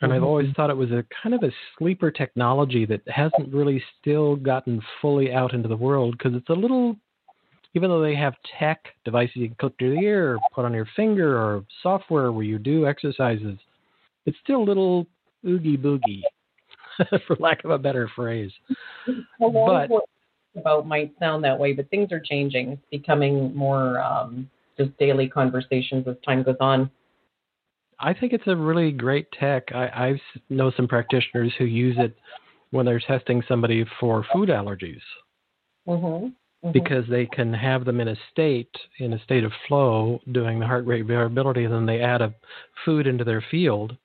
[0.00, 0.12] and mm-hmm.
[0.12, 4.36] I've always thought it was a kind of a sleeper technology that hasn't really still
[4.36, 6.96] gotten fully out into the world because it's a little.
[7.74, 10.74] Even though they have tech devices you can clip to the ear, or put on
[10.74, 13.58] your finger, or software where you do exercises,
[14.26, 15.06] it's still a little
[15.48, 16.20] oogie boogie,
[17.26, 18.52] for lack of a better phrase.
[19.38, 19.88] but
[20.56, 22.72] about might sound that way, but things are changing.
[22.72, 26.90] It's becoming more um, just daily conversations as time goes on.
[27.98, 29.68] I think it's a really great tech.
[29.72, 32.16] I, I know some practitioners who use it
[32.70, 35.00] when they're testing somebody for food allergies.
[35.86, 36.26] Mm-hmm.
[36.26, 36.72] Mm-hmm.
[36.72, 40.66] Because they can have them in a state, in a state of flow, doing the
[40.66, 42.34] heart rate variability, and then they add a
[42.84, 43.96] food into their field,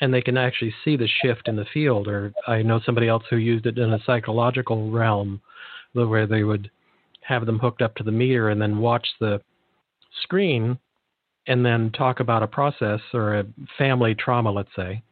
[0.00, 2.08] and they can actually see the shift in the field.
[2.08, 5.40] Or I know somebody else who used it in a psychological realm,
[5.92, 6.70] where they would
[7.22, 9.40] have them hooked up to the meter and then watch the
[10.22, 10.78] screen
[11.46, 15.02] and then talk about a process or a family trauma, let's say.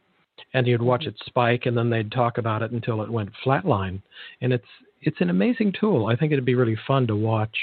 [0.53, 1.09] And you'd watch mm-hmm.
[1.09, 4.01] it spike and then they'd talk about it until it went flatline.
[4.41, 4.65] And it's
[5.01, 6.07] it's an amazing tool.
[6.07, 7.55] I think it'd be really fun to watch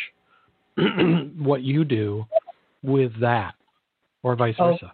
[1.39, 2.25] what you do
[2.83, 3.55] with that
[4.23, 4.93] or vice oh, versa.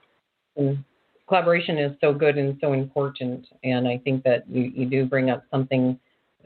[0.58, 0.84] Mm.
[1.28, 3.46] collaboration is so good and so important.
[3.62, 5.98] And I think that you, you do bring up something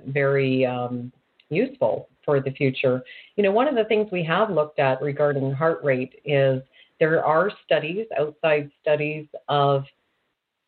[0.06, 1.12] very um,
[1.54, 3.02] useful for the future.
[3.36, 6.62] You know, one of the things we have looked at regarding heart rate is
[7.00, 9.84] there are studies, outside studies of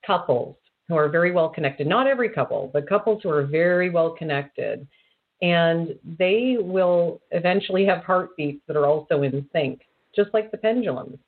[0.06, 0.56] couples
[0.88, 1.86] who are very well connected.
[1.86, 4.86] Not every couple, but couples who are very well connected.
[5.42, 9.82] And they will eventually have heartbeats that are also in sync,
[10.14, 11.18] just like the pendulums.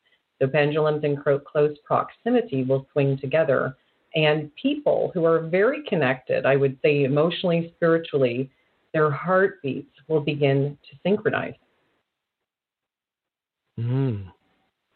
[0.40, 3.76] The pendulums in close proximity will swing together.
[4.14, 8.50] And people who are very connected, I would say emotionally, spiritually,
[8.92, 11.54] their heartbeats will begin to synchronize.
[13.78, 14.30] Mm.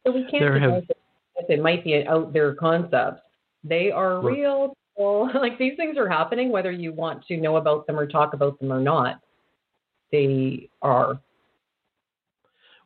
[0.04, 0.84] So we can't have...
[1.48, 3.22] it might be out there concepts.
[3.64, 4.76] They are real.
[4.98, 8.58] like these things are happening, whether you want to know about them or talk about
[8.60, 9.20] them or not.
[10.10, 11.18] They are.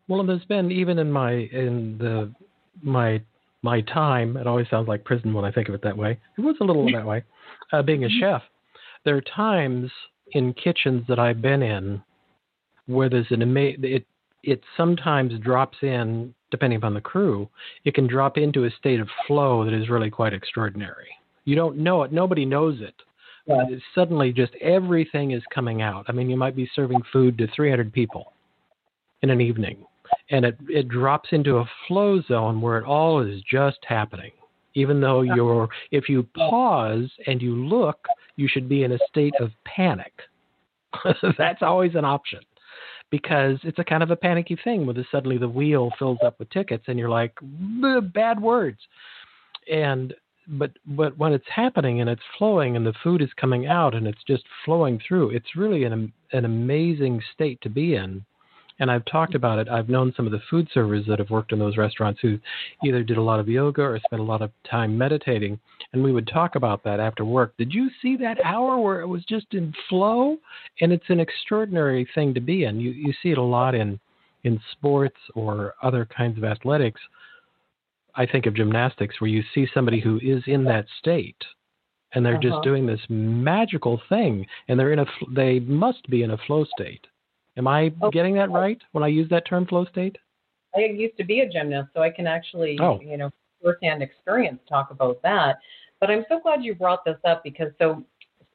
[0.08, 2.32] Well, and there's been even in my in the
[2.82, 3.20] my
[3.62, 4.36] my time.
[4.36, 6.18] It always sounds like prison when I think of it that way.
[6.38, 7.24] It was a little that way.
[7.72, 8.20] Uh, being a mm-hmm.
[8.20, 8.42] chef,
[9.04, 9.90] there are times
[10.32, 12.02] in kitchens that I've been in
[12.86, 13.84] where there's an amazing.
[13.84, 14.06] It
[14.42, 17.48] it sometimes drops in depending upon the crew.
[17.84, 21.08] It can drop into a state of flow that is really quite extraordinary.
[21.44, 22.12] You don't know it.
[22.12, 22.94] Nobody knows it.
[23.46, 23.64] Yeah.
[23.94, 26.06] Suddenly, just everything is coming out.
[26.08, 28.32] I mean, you might be serving food to 300 people
[29.22, 29.84] in an evening,
[30.30, 34.32] and it it drops into a flow zone where it all is just happening.
[34.74, 37.98] Even though you're, if you pause and you look,
[38.36, 40.12] you should be in a state of panic.
[41.38, 42.40] That's always an option
[43.10, 46.50] because it's a kind of a panicky thing where suddenly the wheel fills up with
[46.50, 47.32] tickets and you're like
[48.12, 48.78] bad words
[49.72, 50.14] and
[50.48, 54.06] but but when it's happening and it's flowing and the food is coming out and
[54.06, 58.24] it's just flowing through it's really an an amazing state to be in
[58.78, 59.68] and I've talked about it.
[59.68, 62.38] I've known some of the food servers that have worked in those restaurants who
[62.84, 65.58] either did a lot of yoga or spent a lot of time meditating,
[65.92, 67.54] and we would talk about that after work.
[67.56, 70.36] Did you see that hour where it was just in flow?
[70.80, 72.80] And it's an extraordinary thing to be in.
[72.80, 73.98] You you see it a lot in
[74.44, 77.00] in sports or other kinds of athletics.
[78.14, 81.42] I think of gymnastics where you see somebody who is in that state
[82.14, 82.50] and they're uh-huh.
[82.50, 86.64] just doing this magical thing and they're in a they must be in a flow
[86.64, 87.06] state
[87.56, 90.16] Am I oh, getting that right when I use that term flow state?
[90.74, 93.00] I used to be a gymnast, so I can actually, oh.
[93.00, 93.30] you know,
[93.62, 95.58] firsthand experience talk about that.
[96.00, 98.04] But I'm so glad you brought this up because so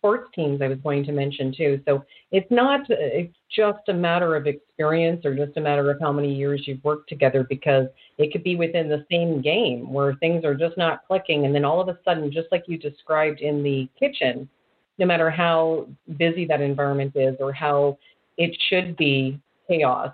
[0.02, 1.80] sports teams I was going to mention too.
[1.86, 6.12] So it's not it's just a matter of experience or just a matter of how
[6.12, 7.86] many years you've worked together because
[8.18, 11.66] it could be within the same game where things are just not clicking and then
[11.66, 14.50] all of a sudden just like you described in the kitchen,
[14.98, 15.88] no matter how
[16.18, 17.98] busy that environment is or how
[18.38, 20.12] it should be chaos.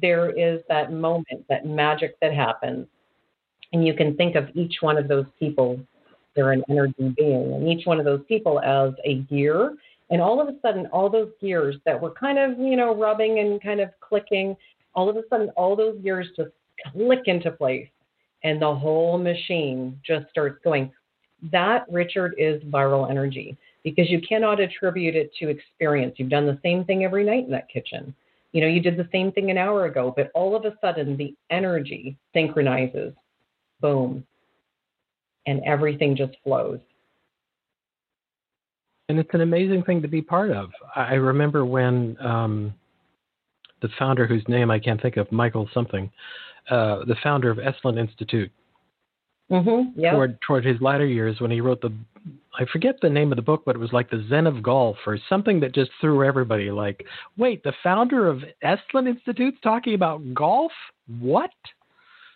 [0.00, 2.86] There is that moment, that magic that happens.
[3.72, 5.80] And you can think of each one of those people,
[6.34, 9.74] they're an energy being, and each one of those people as a gear.
[10.10, 13.38] And all of a sudden, all those gears that were kind of, you know, rubbing
[13.38, 14.56] and kind of clicking,
[14.94, 16.50] all of a sudden, all those gears just
[16.92, 17.88] click into place
[18.44, 20.90] and the whole machine just starts going.
[21.50, 26.14] That, Richard, is viral energy because you cannot attribute it to experience.
[26.16, 28.14] You've done the same thing every night in that kitchen.
[28.52, 31.16] You know, you did the same thing an hour ago, but all of a sudden
[31.16, 33.14] the energy synchronizes.
[33.80, 34.24] Boom.
[35.46, 36.78] And everything just flows.
[39.08, 40.70] And it's an amazing thing to be part of.
[40.94, 42.72] I remember when um,
[43.80, 46.10] the founder, whose name I can't think of, Michael something,
[46.70, 48.50] uh, the founder of Esalen Institute,
[49.50, 50.12] mm-hmm, yep.
[50.12, 51.92] toward toward his latter years when he wrote the
[52.58, 54.96] I forget the name of the book, but it was like the Zen of Golf
[55.06, 57.04] or something that just threw everybody like,
[57.38, 60.72] wait, the founder of Esalen Institute's talking about golf?
[61.18, 61.50] What?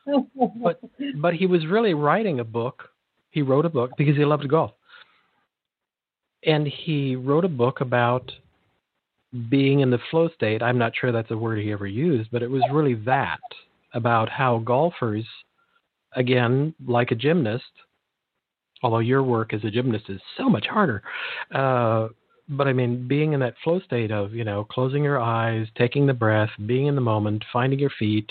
[0.63, 0.81] but
[1.21, 2.89] but he was really writing a book.
[3.31, 4.73] He wrote a book because he loved golf.
[6.45, 8.31] And he wrote a book about
[9.51, 10.63] being in the flow state.
[10.63, 13.41] I'm not sure that's a word he ever used, but it was really that
[13.93, 15.25] about how golfers
[16.17, 17.65] again, like a gymnast,
[18.83, 21.03] although your work as a gymnast is so much harder.
[21.55, 22.09] Uh,
[22.49, 26.07] but I mean, being in that flow state of, you know, closing your eyes, taking
[26.07, 28.31] the breath, being in the moment, finding your feet,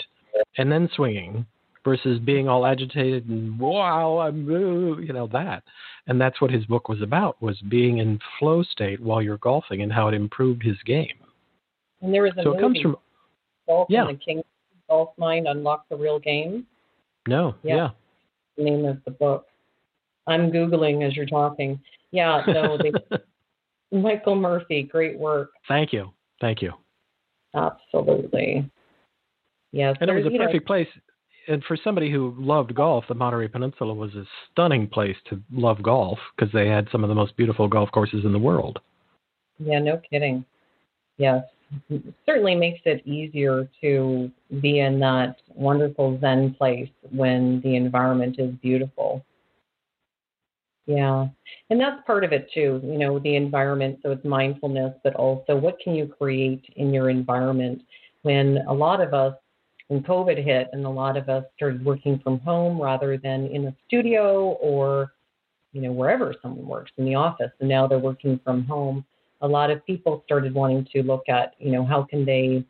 [0.58, 1.46] and then swinging
[1.84, 5.62] versus being all agitated and wow, I'm, you know, that.
[6.08, 9.82] And that's what his book was about, was being in flow state while you're golfing
[9.82, 11.14] and how it improved his game.
[12.02, 12.96] And there was a so movie, it comes from,
[13.66, 14.04] Golf yeah.
[14.06, 14.42] the King
[14.88, 16.66] Golf Mind Unlock the Real Game.
[17.26, 17.74] No, yeah.
[17.74, 17.88] yeah.
[18.56, 19.46] The name of the book.
[20.26, 21.80] I'm Googling as you're talking.
[22.10, 22.78] Yeah, no,
[23.92, 25.50] Michael Murphy, great work.
[25.68, 26.12] Thank you.
[26.40, 26.72] Thank you.
[27.54, 28.68] Absolutely.
[29.72, 29.96] Yes.
[30.00, 30.88] And it was a perfect know, place.
[31.48, 35.82] and for somebody who loved golf, the Monterey Peninsula was a stunning place to love
[35.82, 38.78] golf because they had some of the most beautiful golf courses in the world.
[39.58, 40.44] Yeah, no kidding.
[41.18, 41.44] Yes,
[42.24, 48.54] certainly makes it easier to be in that wonderful Zen place when the environment is
[48.62, 49.24] beautiful.
[50.86, 51.26] Yeah.
[51.68, 53.98] And that's part of it too, you know, the environment.
[54.02, 57.82] So it's mindfulness, but also what can you create in your environment
[58.22, 59.34] when a lot of us,
[59.88, 63.66] when COVID hit and a lot of us started working from home rather than in
[63.66, 65.12] a studio or,
[65.72, 69.04] you know, wherever someone works in the office and now they're working from home,
[69.40, 72.64] a lot of people started wanting to look at, you know, how can they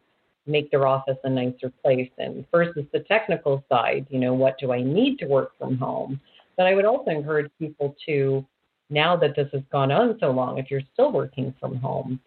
[0.46, 2.10] make their office a nicer place?
[2.18, 5.76] And first is the technical side, you know, what do I need to work from
[5.76, 6.20] home?
[6.56, 8.44] But I would also encourage people to,
[8.90, 12.20] now that this has gone on so long, if you're still working from home,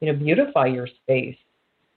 [0.00, 1.36] you know, beautify your space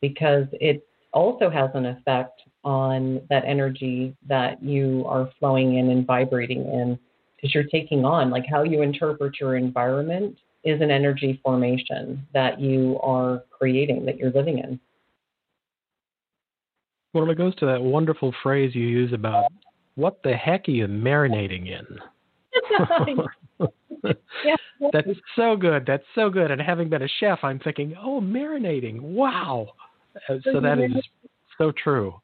[0.01, 6.05] because it also has an effect on that energy that you are flowing in and
[6.05, 6.99] vibrating in
[7.35, 10.37] because you're taking on like how you interpret your environment
[10.69, 14.79] is an energy formation that you are creating that you're living in
[17.13, 19.51] well it goes to that wonderful phrase you use about
[19.99, 23.69] what the heck are you marinating in?
[24.93, 25.85] That's so good.
[25.85, 26.51] That's so good.
[26.51, 29.01] And having been a chef, I'm thinking, oh, marinating.
[29.01, 29.73] Wow.
[30.29, 30.91] Uh, so that is
[31.57, 32.15] so true.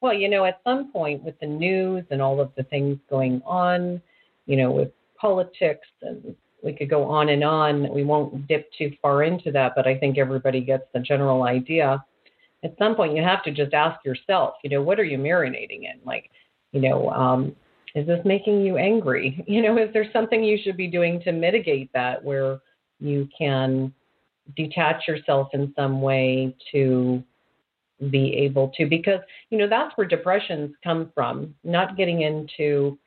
[0.00, 3.40] Well, you know, at some point with the news and all of the things going
[3.46, 4.02] on,
[4.46, 6.34] you know, with politics and
[6.66, 7.88] we could go on and on.
[7.94, 12.04] We won't dip too far into that, but I think everybody gets the general idea.
[12.64, 15.84] At some point, you have to just ask yourself, you know, what are you marinating
[15.84, 16.00] in?
[16.04, 16.28] Like,
[16.72, 17.54] you know, um,
[17.94, 19.44] is this making you angry?
[19.48, 22.58] You know, is there something you should be doing to mitigate that where
[22.98, 23.94] you can
[24.56, 27.22] detach yourself in some way to
[28.10, 32.98] be able to because you know that's where depressions come from not getting into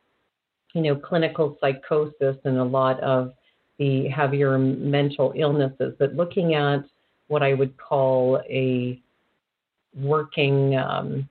[0.74, 3.32] you know clinical psychosis and a lot of
[3.80, 6.84] the heavier mental illnesses but looking at
[7.28, 9.02] what i would call a
[9.96, 11.28] working um,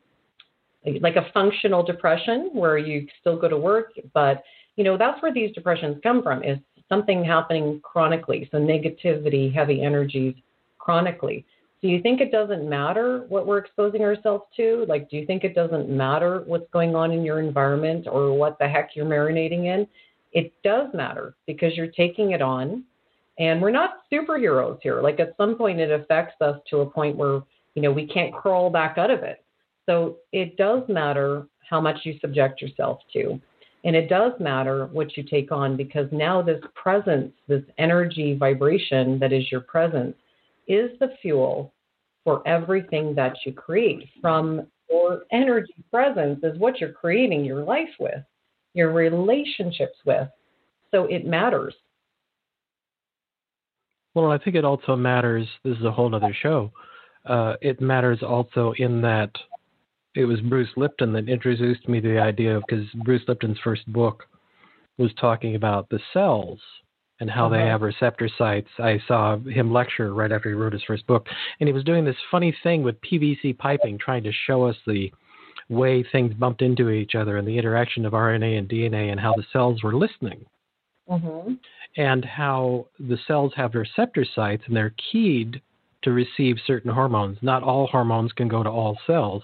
[1.01, 4.42] like a functional depression where you still go to work, but
[4.76, 8.49] you know that's where these depressions come from is something happening chronically.
[8.51, 10.34] So negativity, heavy energies
[10.78, 11.44] chronically.
[11.82, 14.84] Do you think it doesn't matter what we're exposing ourselves to?
[14.88, 18.59] Like, do you think it doesn't matter what's going on in your environment or what
[18.59, 19.86] the heck you're marinating in?
[20.33, 22.85] It does matter because you're taking it on.
[23.39, 25.01] And we're not superheroes here.
[25.01, 27.41] Like, at some point, it affects us to a point where,
[27.74, 29.45] you know, we can't crawl back out of it.
[29.87, 33.41] So it does matter how much you subject yourself to.
[33.85, 39.18] And it does matter what you take on because now this presence, this energy vibration
[39.20, 40.16] that is your presence,
[40.66, 41.72] is the fuel
[42.24, 44.09] for everything that you create.
[44.20, 48.22] From your energy presence is what you're creating your life with,
[48.79, 50.29] your relationships with.
[50.93, 51.74] So it matters.
[54.14, 55.47] Well, I think it also matters.
[55.64, 56.72] This is a whole other show.
[57.26, 59.31] Uh, it matters also in that
[60.14, 63.87] it was Bruce Lipton that introduced me to the idea of because Bruce Lipton's first
[63.93, 64.24] book
[64.97, 66.61] was talking about the cells
[67.20, 67.57] and how uh-huh.
[67.57, 68.68] they have receptor sites.
[68.79, 71.26] I saw him lecture right after he wrote his first book,
[71.61, 75.11] and he was doing this funny thing with PVC piping, trying to show us the
[75.69, 79.35] way things bumped into each other and the interaction of RNA and DNA and how
[79.35, 80.45] the cells were listening.
[81.09, 81.55] Mm-hmm.
[81.97, 85.61] And how the cells have receptor sites and they're keyed
[86.03, 87.39] to receive certain hormones.
[87.43, 89.43] Not all hormones can go to all cells.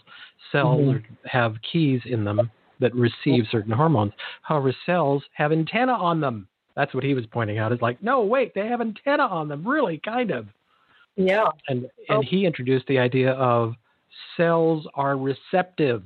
[0.53, 1.15] Cells mm-hmm.
[1.27, 2.51] have keys in them
[2.81, 4.13] that receive certain hormones.
[4.43, 6.47] However, cells have antenna on them.
[6.77, 7.73] That's what he was pointing out.
[7.73, 9.67] It's like, no, wait, they have antenna on them.
[9.67, 10.47] Really, kind of.
[11.17, 11.47] Yeah.
[11.69, 12.23] And and oh.
[12.23, 13.75] he introduced the idea of
[14.37, 16.05] cells are receptive.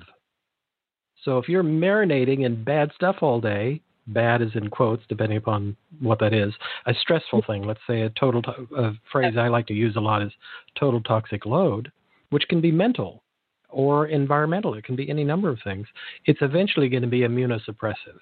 [1.25, 5.77] So if you're marinating in bad stuff all day, bad is in quotes, depending upon
[6.01, 6.53] what that is,
[6.87, 7.63] a stressful thing.
[7.63, 10.33] Let's say a total to- a phrase I like to use a lot is
[10.75, 11.93] total toxic load,
[12.31, 13.23] which can be mental
[13.69, 14.75] or environmental.
[14.75, 15.87] It can be any number of things.
[16.25, 18.19] It's eventually going to be immunosuppressive.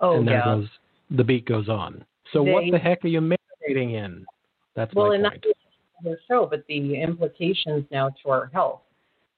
[0.00, 0.44] Oh, and yeah.
[0.44, 0.68] goes
[1.10, 2.04] the beat goes on.
[2.32, 4.26] So they, what the heck are you marinating in?
[4.74, 5.44] That's well, my point.
[6.02, 8.80] The show, but the implications now to our health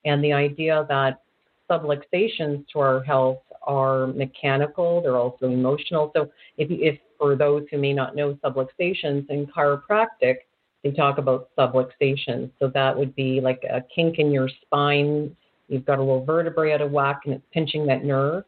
[0.05, 1.23] and the idea that
[1.71, 6.11] subluxations to our health are mechanical, they're also emotional.
[6.17, 10.37] So, if, if for those who may not know subluxations in chiropractic,
[10.83, 12.51] they talk about subluxations.
[12.59, 15.37] So, that would be like a kink in your spine.
[15.69, 18.45] You've got a little vertebrae out of whack and it's pinching that nerve.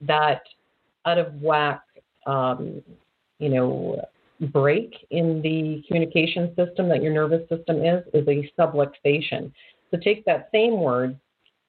[0.00, 0.42] That
[1.06, 1.82] out of whack,
[2.26, 2.82] um,
[3.38, 4.04] you know,
[4.40, 9.52] break in the communication system that your nervous system is, is a subluxation.
[9.90, 11.18] So, take that same word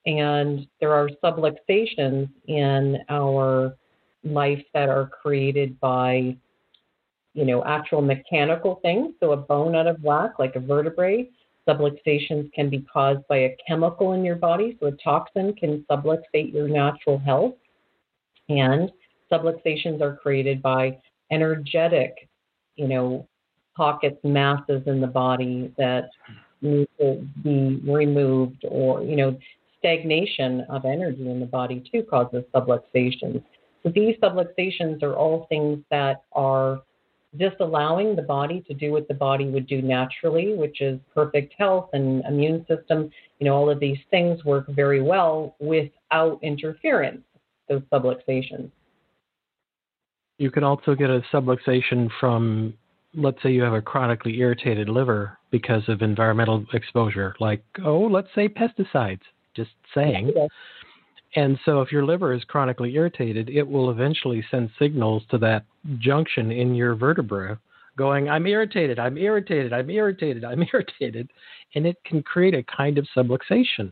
[0.06, 3.76] And there are subluxations in our
[4.24, 6.36] life that are created by,
[7.34, 9.14] you know, actual mechanical things.
[9.20, 11.28] So a bone out of whack, like a vertebrae.
[11.68, 14.76] Subluxations can be caused by a chemical in your body.
[14.80, 17.54] So a toxin can subluxate your natural health.
[18.48, 18.90] And
[19.30, 20.96] subluxations are created by
[21.32, 22.28] energetic,
[22.76, 23.26] you know,
[23.76, 26.10] pockets, masses in the body that
[26.62, 29.36] need to be removed or, you know,
[29.78, 33.42] stagnation of energy in the body too causes subluxations.
[33.82, 36.80] So these subluxations are all things that are
[37.36, 41.90] disallowing the body to do what the body would do naturally, which is perfect health
[41.92, 43.10] and immune system.
[43.38, 47.22] You know, all of these things work very well without interference,
[47.68, 48.70] those subluxations.
[50.38, 52.74] You can also get a subluxation from,
[53.14, 58.28] let's say, you have a chronically irritated liver because of environmental exposure, like, oh, let's
[58.34, 59.20] say pesticides,
[59.54, 60.32] just saying.
[60.34, 60.48] Yes.
[61.34, 65.64] And so, if your liver is chronically irritated, it will eventually send signals to that
[65.98, 67.58] junction in your vertebra
[67.96, 71.30] going, I'm irritated, I'm irritated, I'm irritated, I'm irritated.
[71.74, 73.90] And it can create a kind of subluxation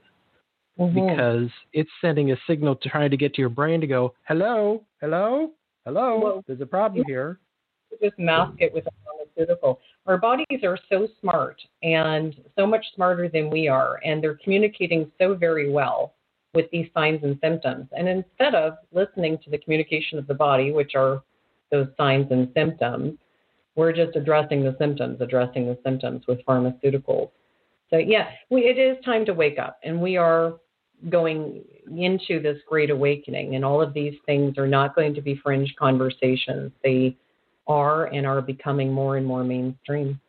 [0.78, 0.94] mm-hmm.
[0.94, 4.82] because it's sending a signal to trying to get to your brain to go, hello,
[5.00, 5.50] hello,
[5.84, 7.38] hello, well, there's a problem here.
[8.02, 9.80] Just mask it with a pharmaceutical.
[10.06, 15.10] Our bodies are so smart and so much smarter than we are, and they're communicating
[15.18, 16.14] so very well
[16.54, 17.86] with these signs and symptoms.
[17.96, 21.22] And instead of listening to the communication of the body, which are
[21.70, 23.18] those signs and symptoms,
[23.76, 27.30] we're just addressing the symptoms, addressing the symptoms with pharmaceuticals.
[27.90, 30.54] So, yeah, we, it is time to wake up, and we are
[31.10, 31.62] going
[31.96, 33.54] into this great awakening.
[33.54, 37.16] And all of these things are not going to be fringe conversations, they
[37.66, 40.20] are and are becoming more and more mainstream.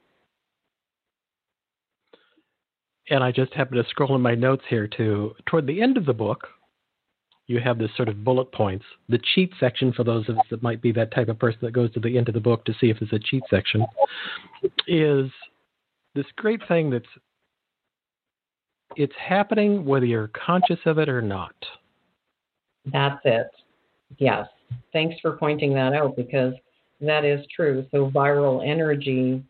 [3.10, 6.06] and I just happened to scroll in my notes here to toward the end of
[6.06, 6.48] the book,
[7.48, 8.86] you have this sort of bullet points.
[9.10, 11.74] The cheat section for those of us that might be that type of person that
[11.74, 13.86] goes to the end of the book to see if there's a cheat section
[14.88, 15.30] is
[16.16, 17.06] this great thing that's
[18.96, 21.56] it's happening whether you're conscious of it or not.
[22.92, 23.48] That's it.
[24.18, 24.48] Yes.
[24.94, 26.54] Thanks for pointing that out because
[27.02, 27.86] that is true.
[27.92, 29.44] So viral energy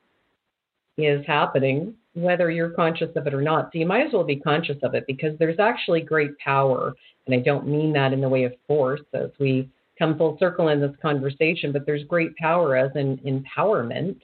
[0.97, 3.69] is happening whether you're conscious of it or not.
[3.71, 6.93] So you might as well be conscious of it because there's actually great power.
[7.25, 9.69] And I don't mean that in the way of force as we
[9.99, 14.17] come full circle in this conversation, but there's great power as in empowerment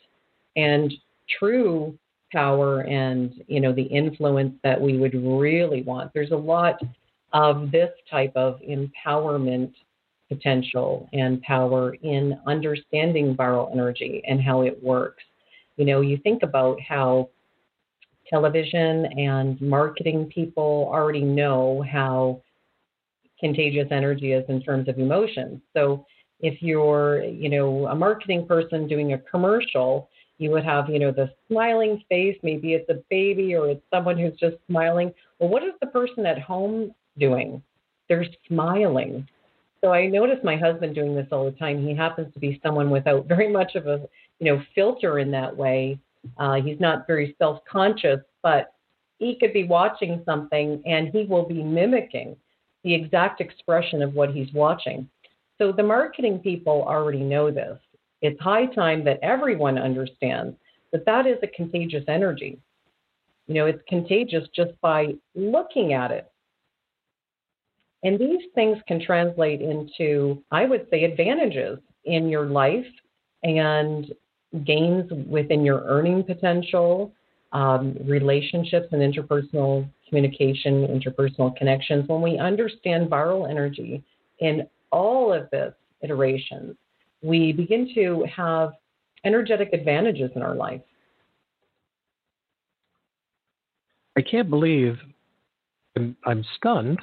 [0.56, 0.94] and
[1.40, 1.98] true
[2.32, 6.12] power and you know the influence that we would really want.
[6.14, 6.80] There's a lot
[7.34, 9.74] of this type of empowerment
[10.30, 15.24] potential and power in understanding viral energy and how it works.
[15.76, 17.30] You know, you think about how
[18.30, 22.42] television and marketing people already know how
[23.40, 25.60] contagious energy is in terms of emotions.
[25.74, 26.06] So
[26.40, 30.10] if you're, you know, a marketing person doing a commercial,
[30.42, 32.36] you would have, you know, the smiling face.
[32.42, 35.14] Maybe it's a baby or it's someone who's just smiling.
[35.40, 37.62] Well, what is the person at home doing?
[38.10, 39.28] They're smiling.
[39.82, 41.86] So I notice my husband doing this all the time.
[41.86, 44.02] He happens to be someone without very much of a,
[44.40, 46.00] you know, filter in that way.
[46.40, 48.74] Uh, he's not very self conscious, but
[49.20, 52.36] he could be watching something and he will be mimicking
[52.84, 55.08] the exact expression of what he's watching.
[55.60, 57.78] So the marketing people already know this.
[58.22, 60.56] It's high time that everyone understands
[60.92, 62.60] that that is a contagious energy.
[63.48, 66.32] You know, it's contagious just by looking at it.
[68.04, 72.86] And these things can translate into, I would say, advantages in your life
[73.44, 74.12] and
[74.66, 77.14] gains within your earning potential,
[77.54, 82.08] um, relationships and interpersonal communication, interpersonal connections.
[82.08, 84.04] When we understand viral energy
[84.40, 86.76] in all of its iterations,
[87.22, 88.72] we begin to have
[89.26, 90.82] energetic advantages in our life.
[94.18, 94.98] I can't believe
[95.96, 97.00] I'm, I'm stunned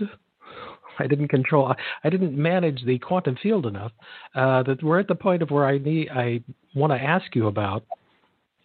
[0.99, 1.75] I didn't control.
[2.05, 3.93] I didn't manage the quantum field enough.
[4.35, 6.09] Uh, that we're at the point of where I need.
[6.11, 6.43] I
[6.75, 7.85] want to ask you about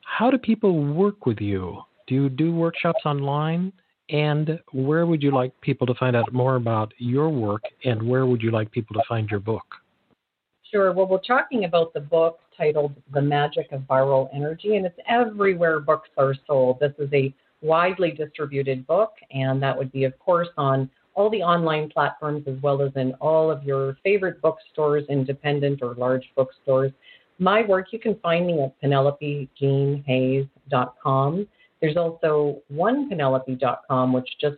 [0.03, 1.81] how do people work with you?
[2.07, 3.71] Do you do workshops online?
[4.09, 7.63] And where would you like people to find out more about your work?
[7.85, 9.63] And where would you like people to find your book?
[10.73, 10.91] Sure.
[10.91, 15.79] Well, we're talking about the book titled The Magic of Viral Energy, and it's everywhere
[15.79, 16.79] books are sold.
[16.79, 21.43] This is a widely distributed book, and that would be, of course, on all the
[21.43, 26.91] online platforms as well as in all of your favorite bookstores, independent or large bookstores.
[27.37, 31.47] My work, you can find me at penelopejeanhayes.com.
[31.81, 34.57] There's also onepenelope.com, which just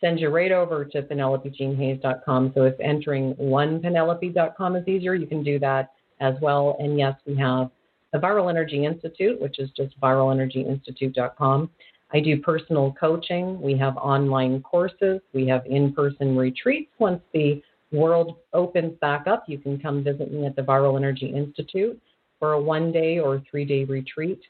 [0.00, 2.52] send you right over to penelopejeanhayes.com.
[2.54, 6.76] So if entering one penelope.com is easier, you can do that as well.
[6.78, 7.70] And yes, we have
[8.12, 11.70] the Viral Energy Institute, which is just viralenergyinstitute.com.
[12.12, 13.60] I do personal coaching.
[13.60, 15.20] We have online courses.
[15.32, 16.90] We have in person retreats.
[16.98, 21.26] Once the world opens back up, you can come visit me at the Viral Energy
[21.26, 22.00] Institute
[22.38, 24.40] for a one day or three day retreat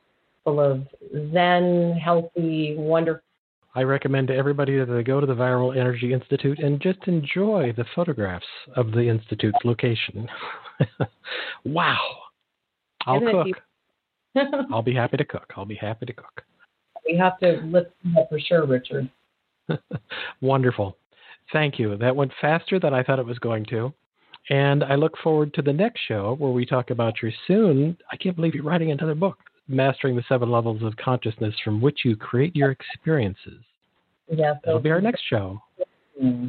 [0.45, 0.87] full of
[1.33, 3.23] Zen, healthy, wonderful.
[3.77, 7.73] I recommend to everybody that they go to the Viral Energy Institute and just enjoy
[7.77, 8.47] the photographs
[8.77, 10.29] of the Institute's location.
[11.65, 11.99] wow.
[13.05, 13.49] I'll cook.
[14.73, 15.53] I'll be happy to cook.
[15.57, 16.43] I'll be happy to cook.
[17.05, 19.11] We have to listen that for sure, Richard.
[20.41, 20.97] Wonderful.
[21.53, 21.97] Thank you.
[21.97, 23.93] That went faster than I thought it was going to.
[24.51, 28.17] And I look forward to the next show where we talk about your soon, I
[28.17, 29.39] can't believe you're writing another book,
[29.69, 33.63] Mastering the Seven Levels of Consciousness from which you create your experiences.
[34.31, 34.57] Yes.
[34.65, 35.61] That'll be our next show.
[36.23, 36.49] Mm-hmm.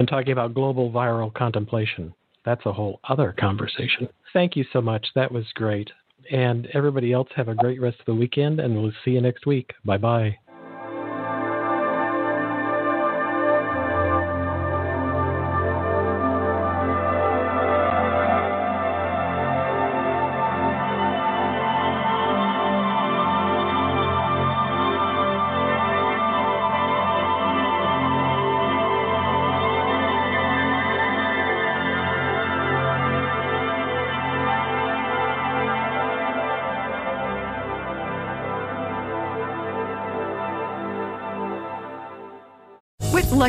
[0.00, 2.12] I'm talking about global viral contemplation.
[2.44, 4.08] That's a whole other conversation.
[4.32, 5.06] Thank you so much.
[5.14, 5.90] That was great.
[6.30, 9.46] And everybody else, have a great rest of the weekend, and we'll see you next
[9.46, 9.72] week.
[9.84, 10.38] Bye bye.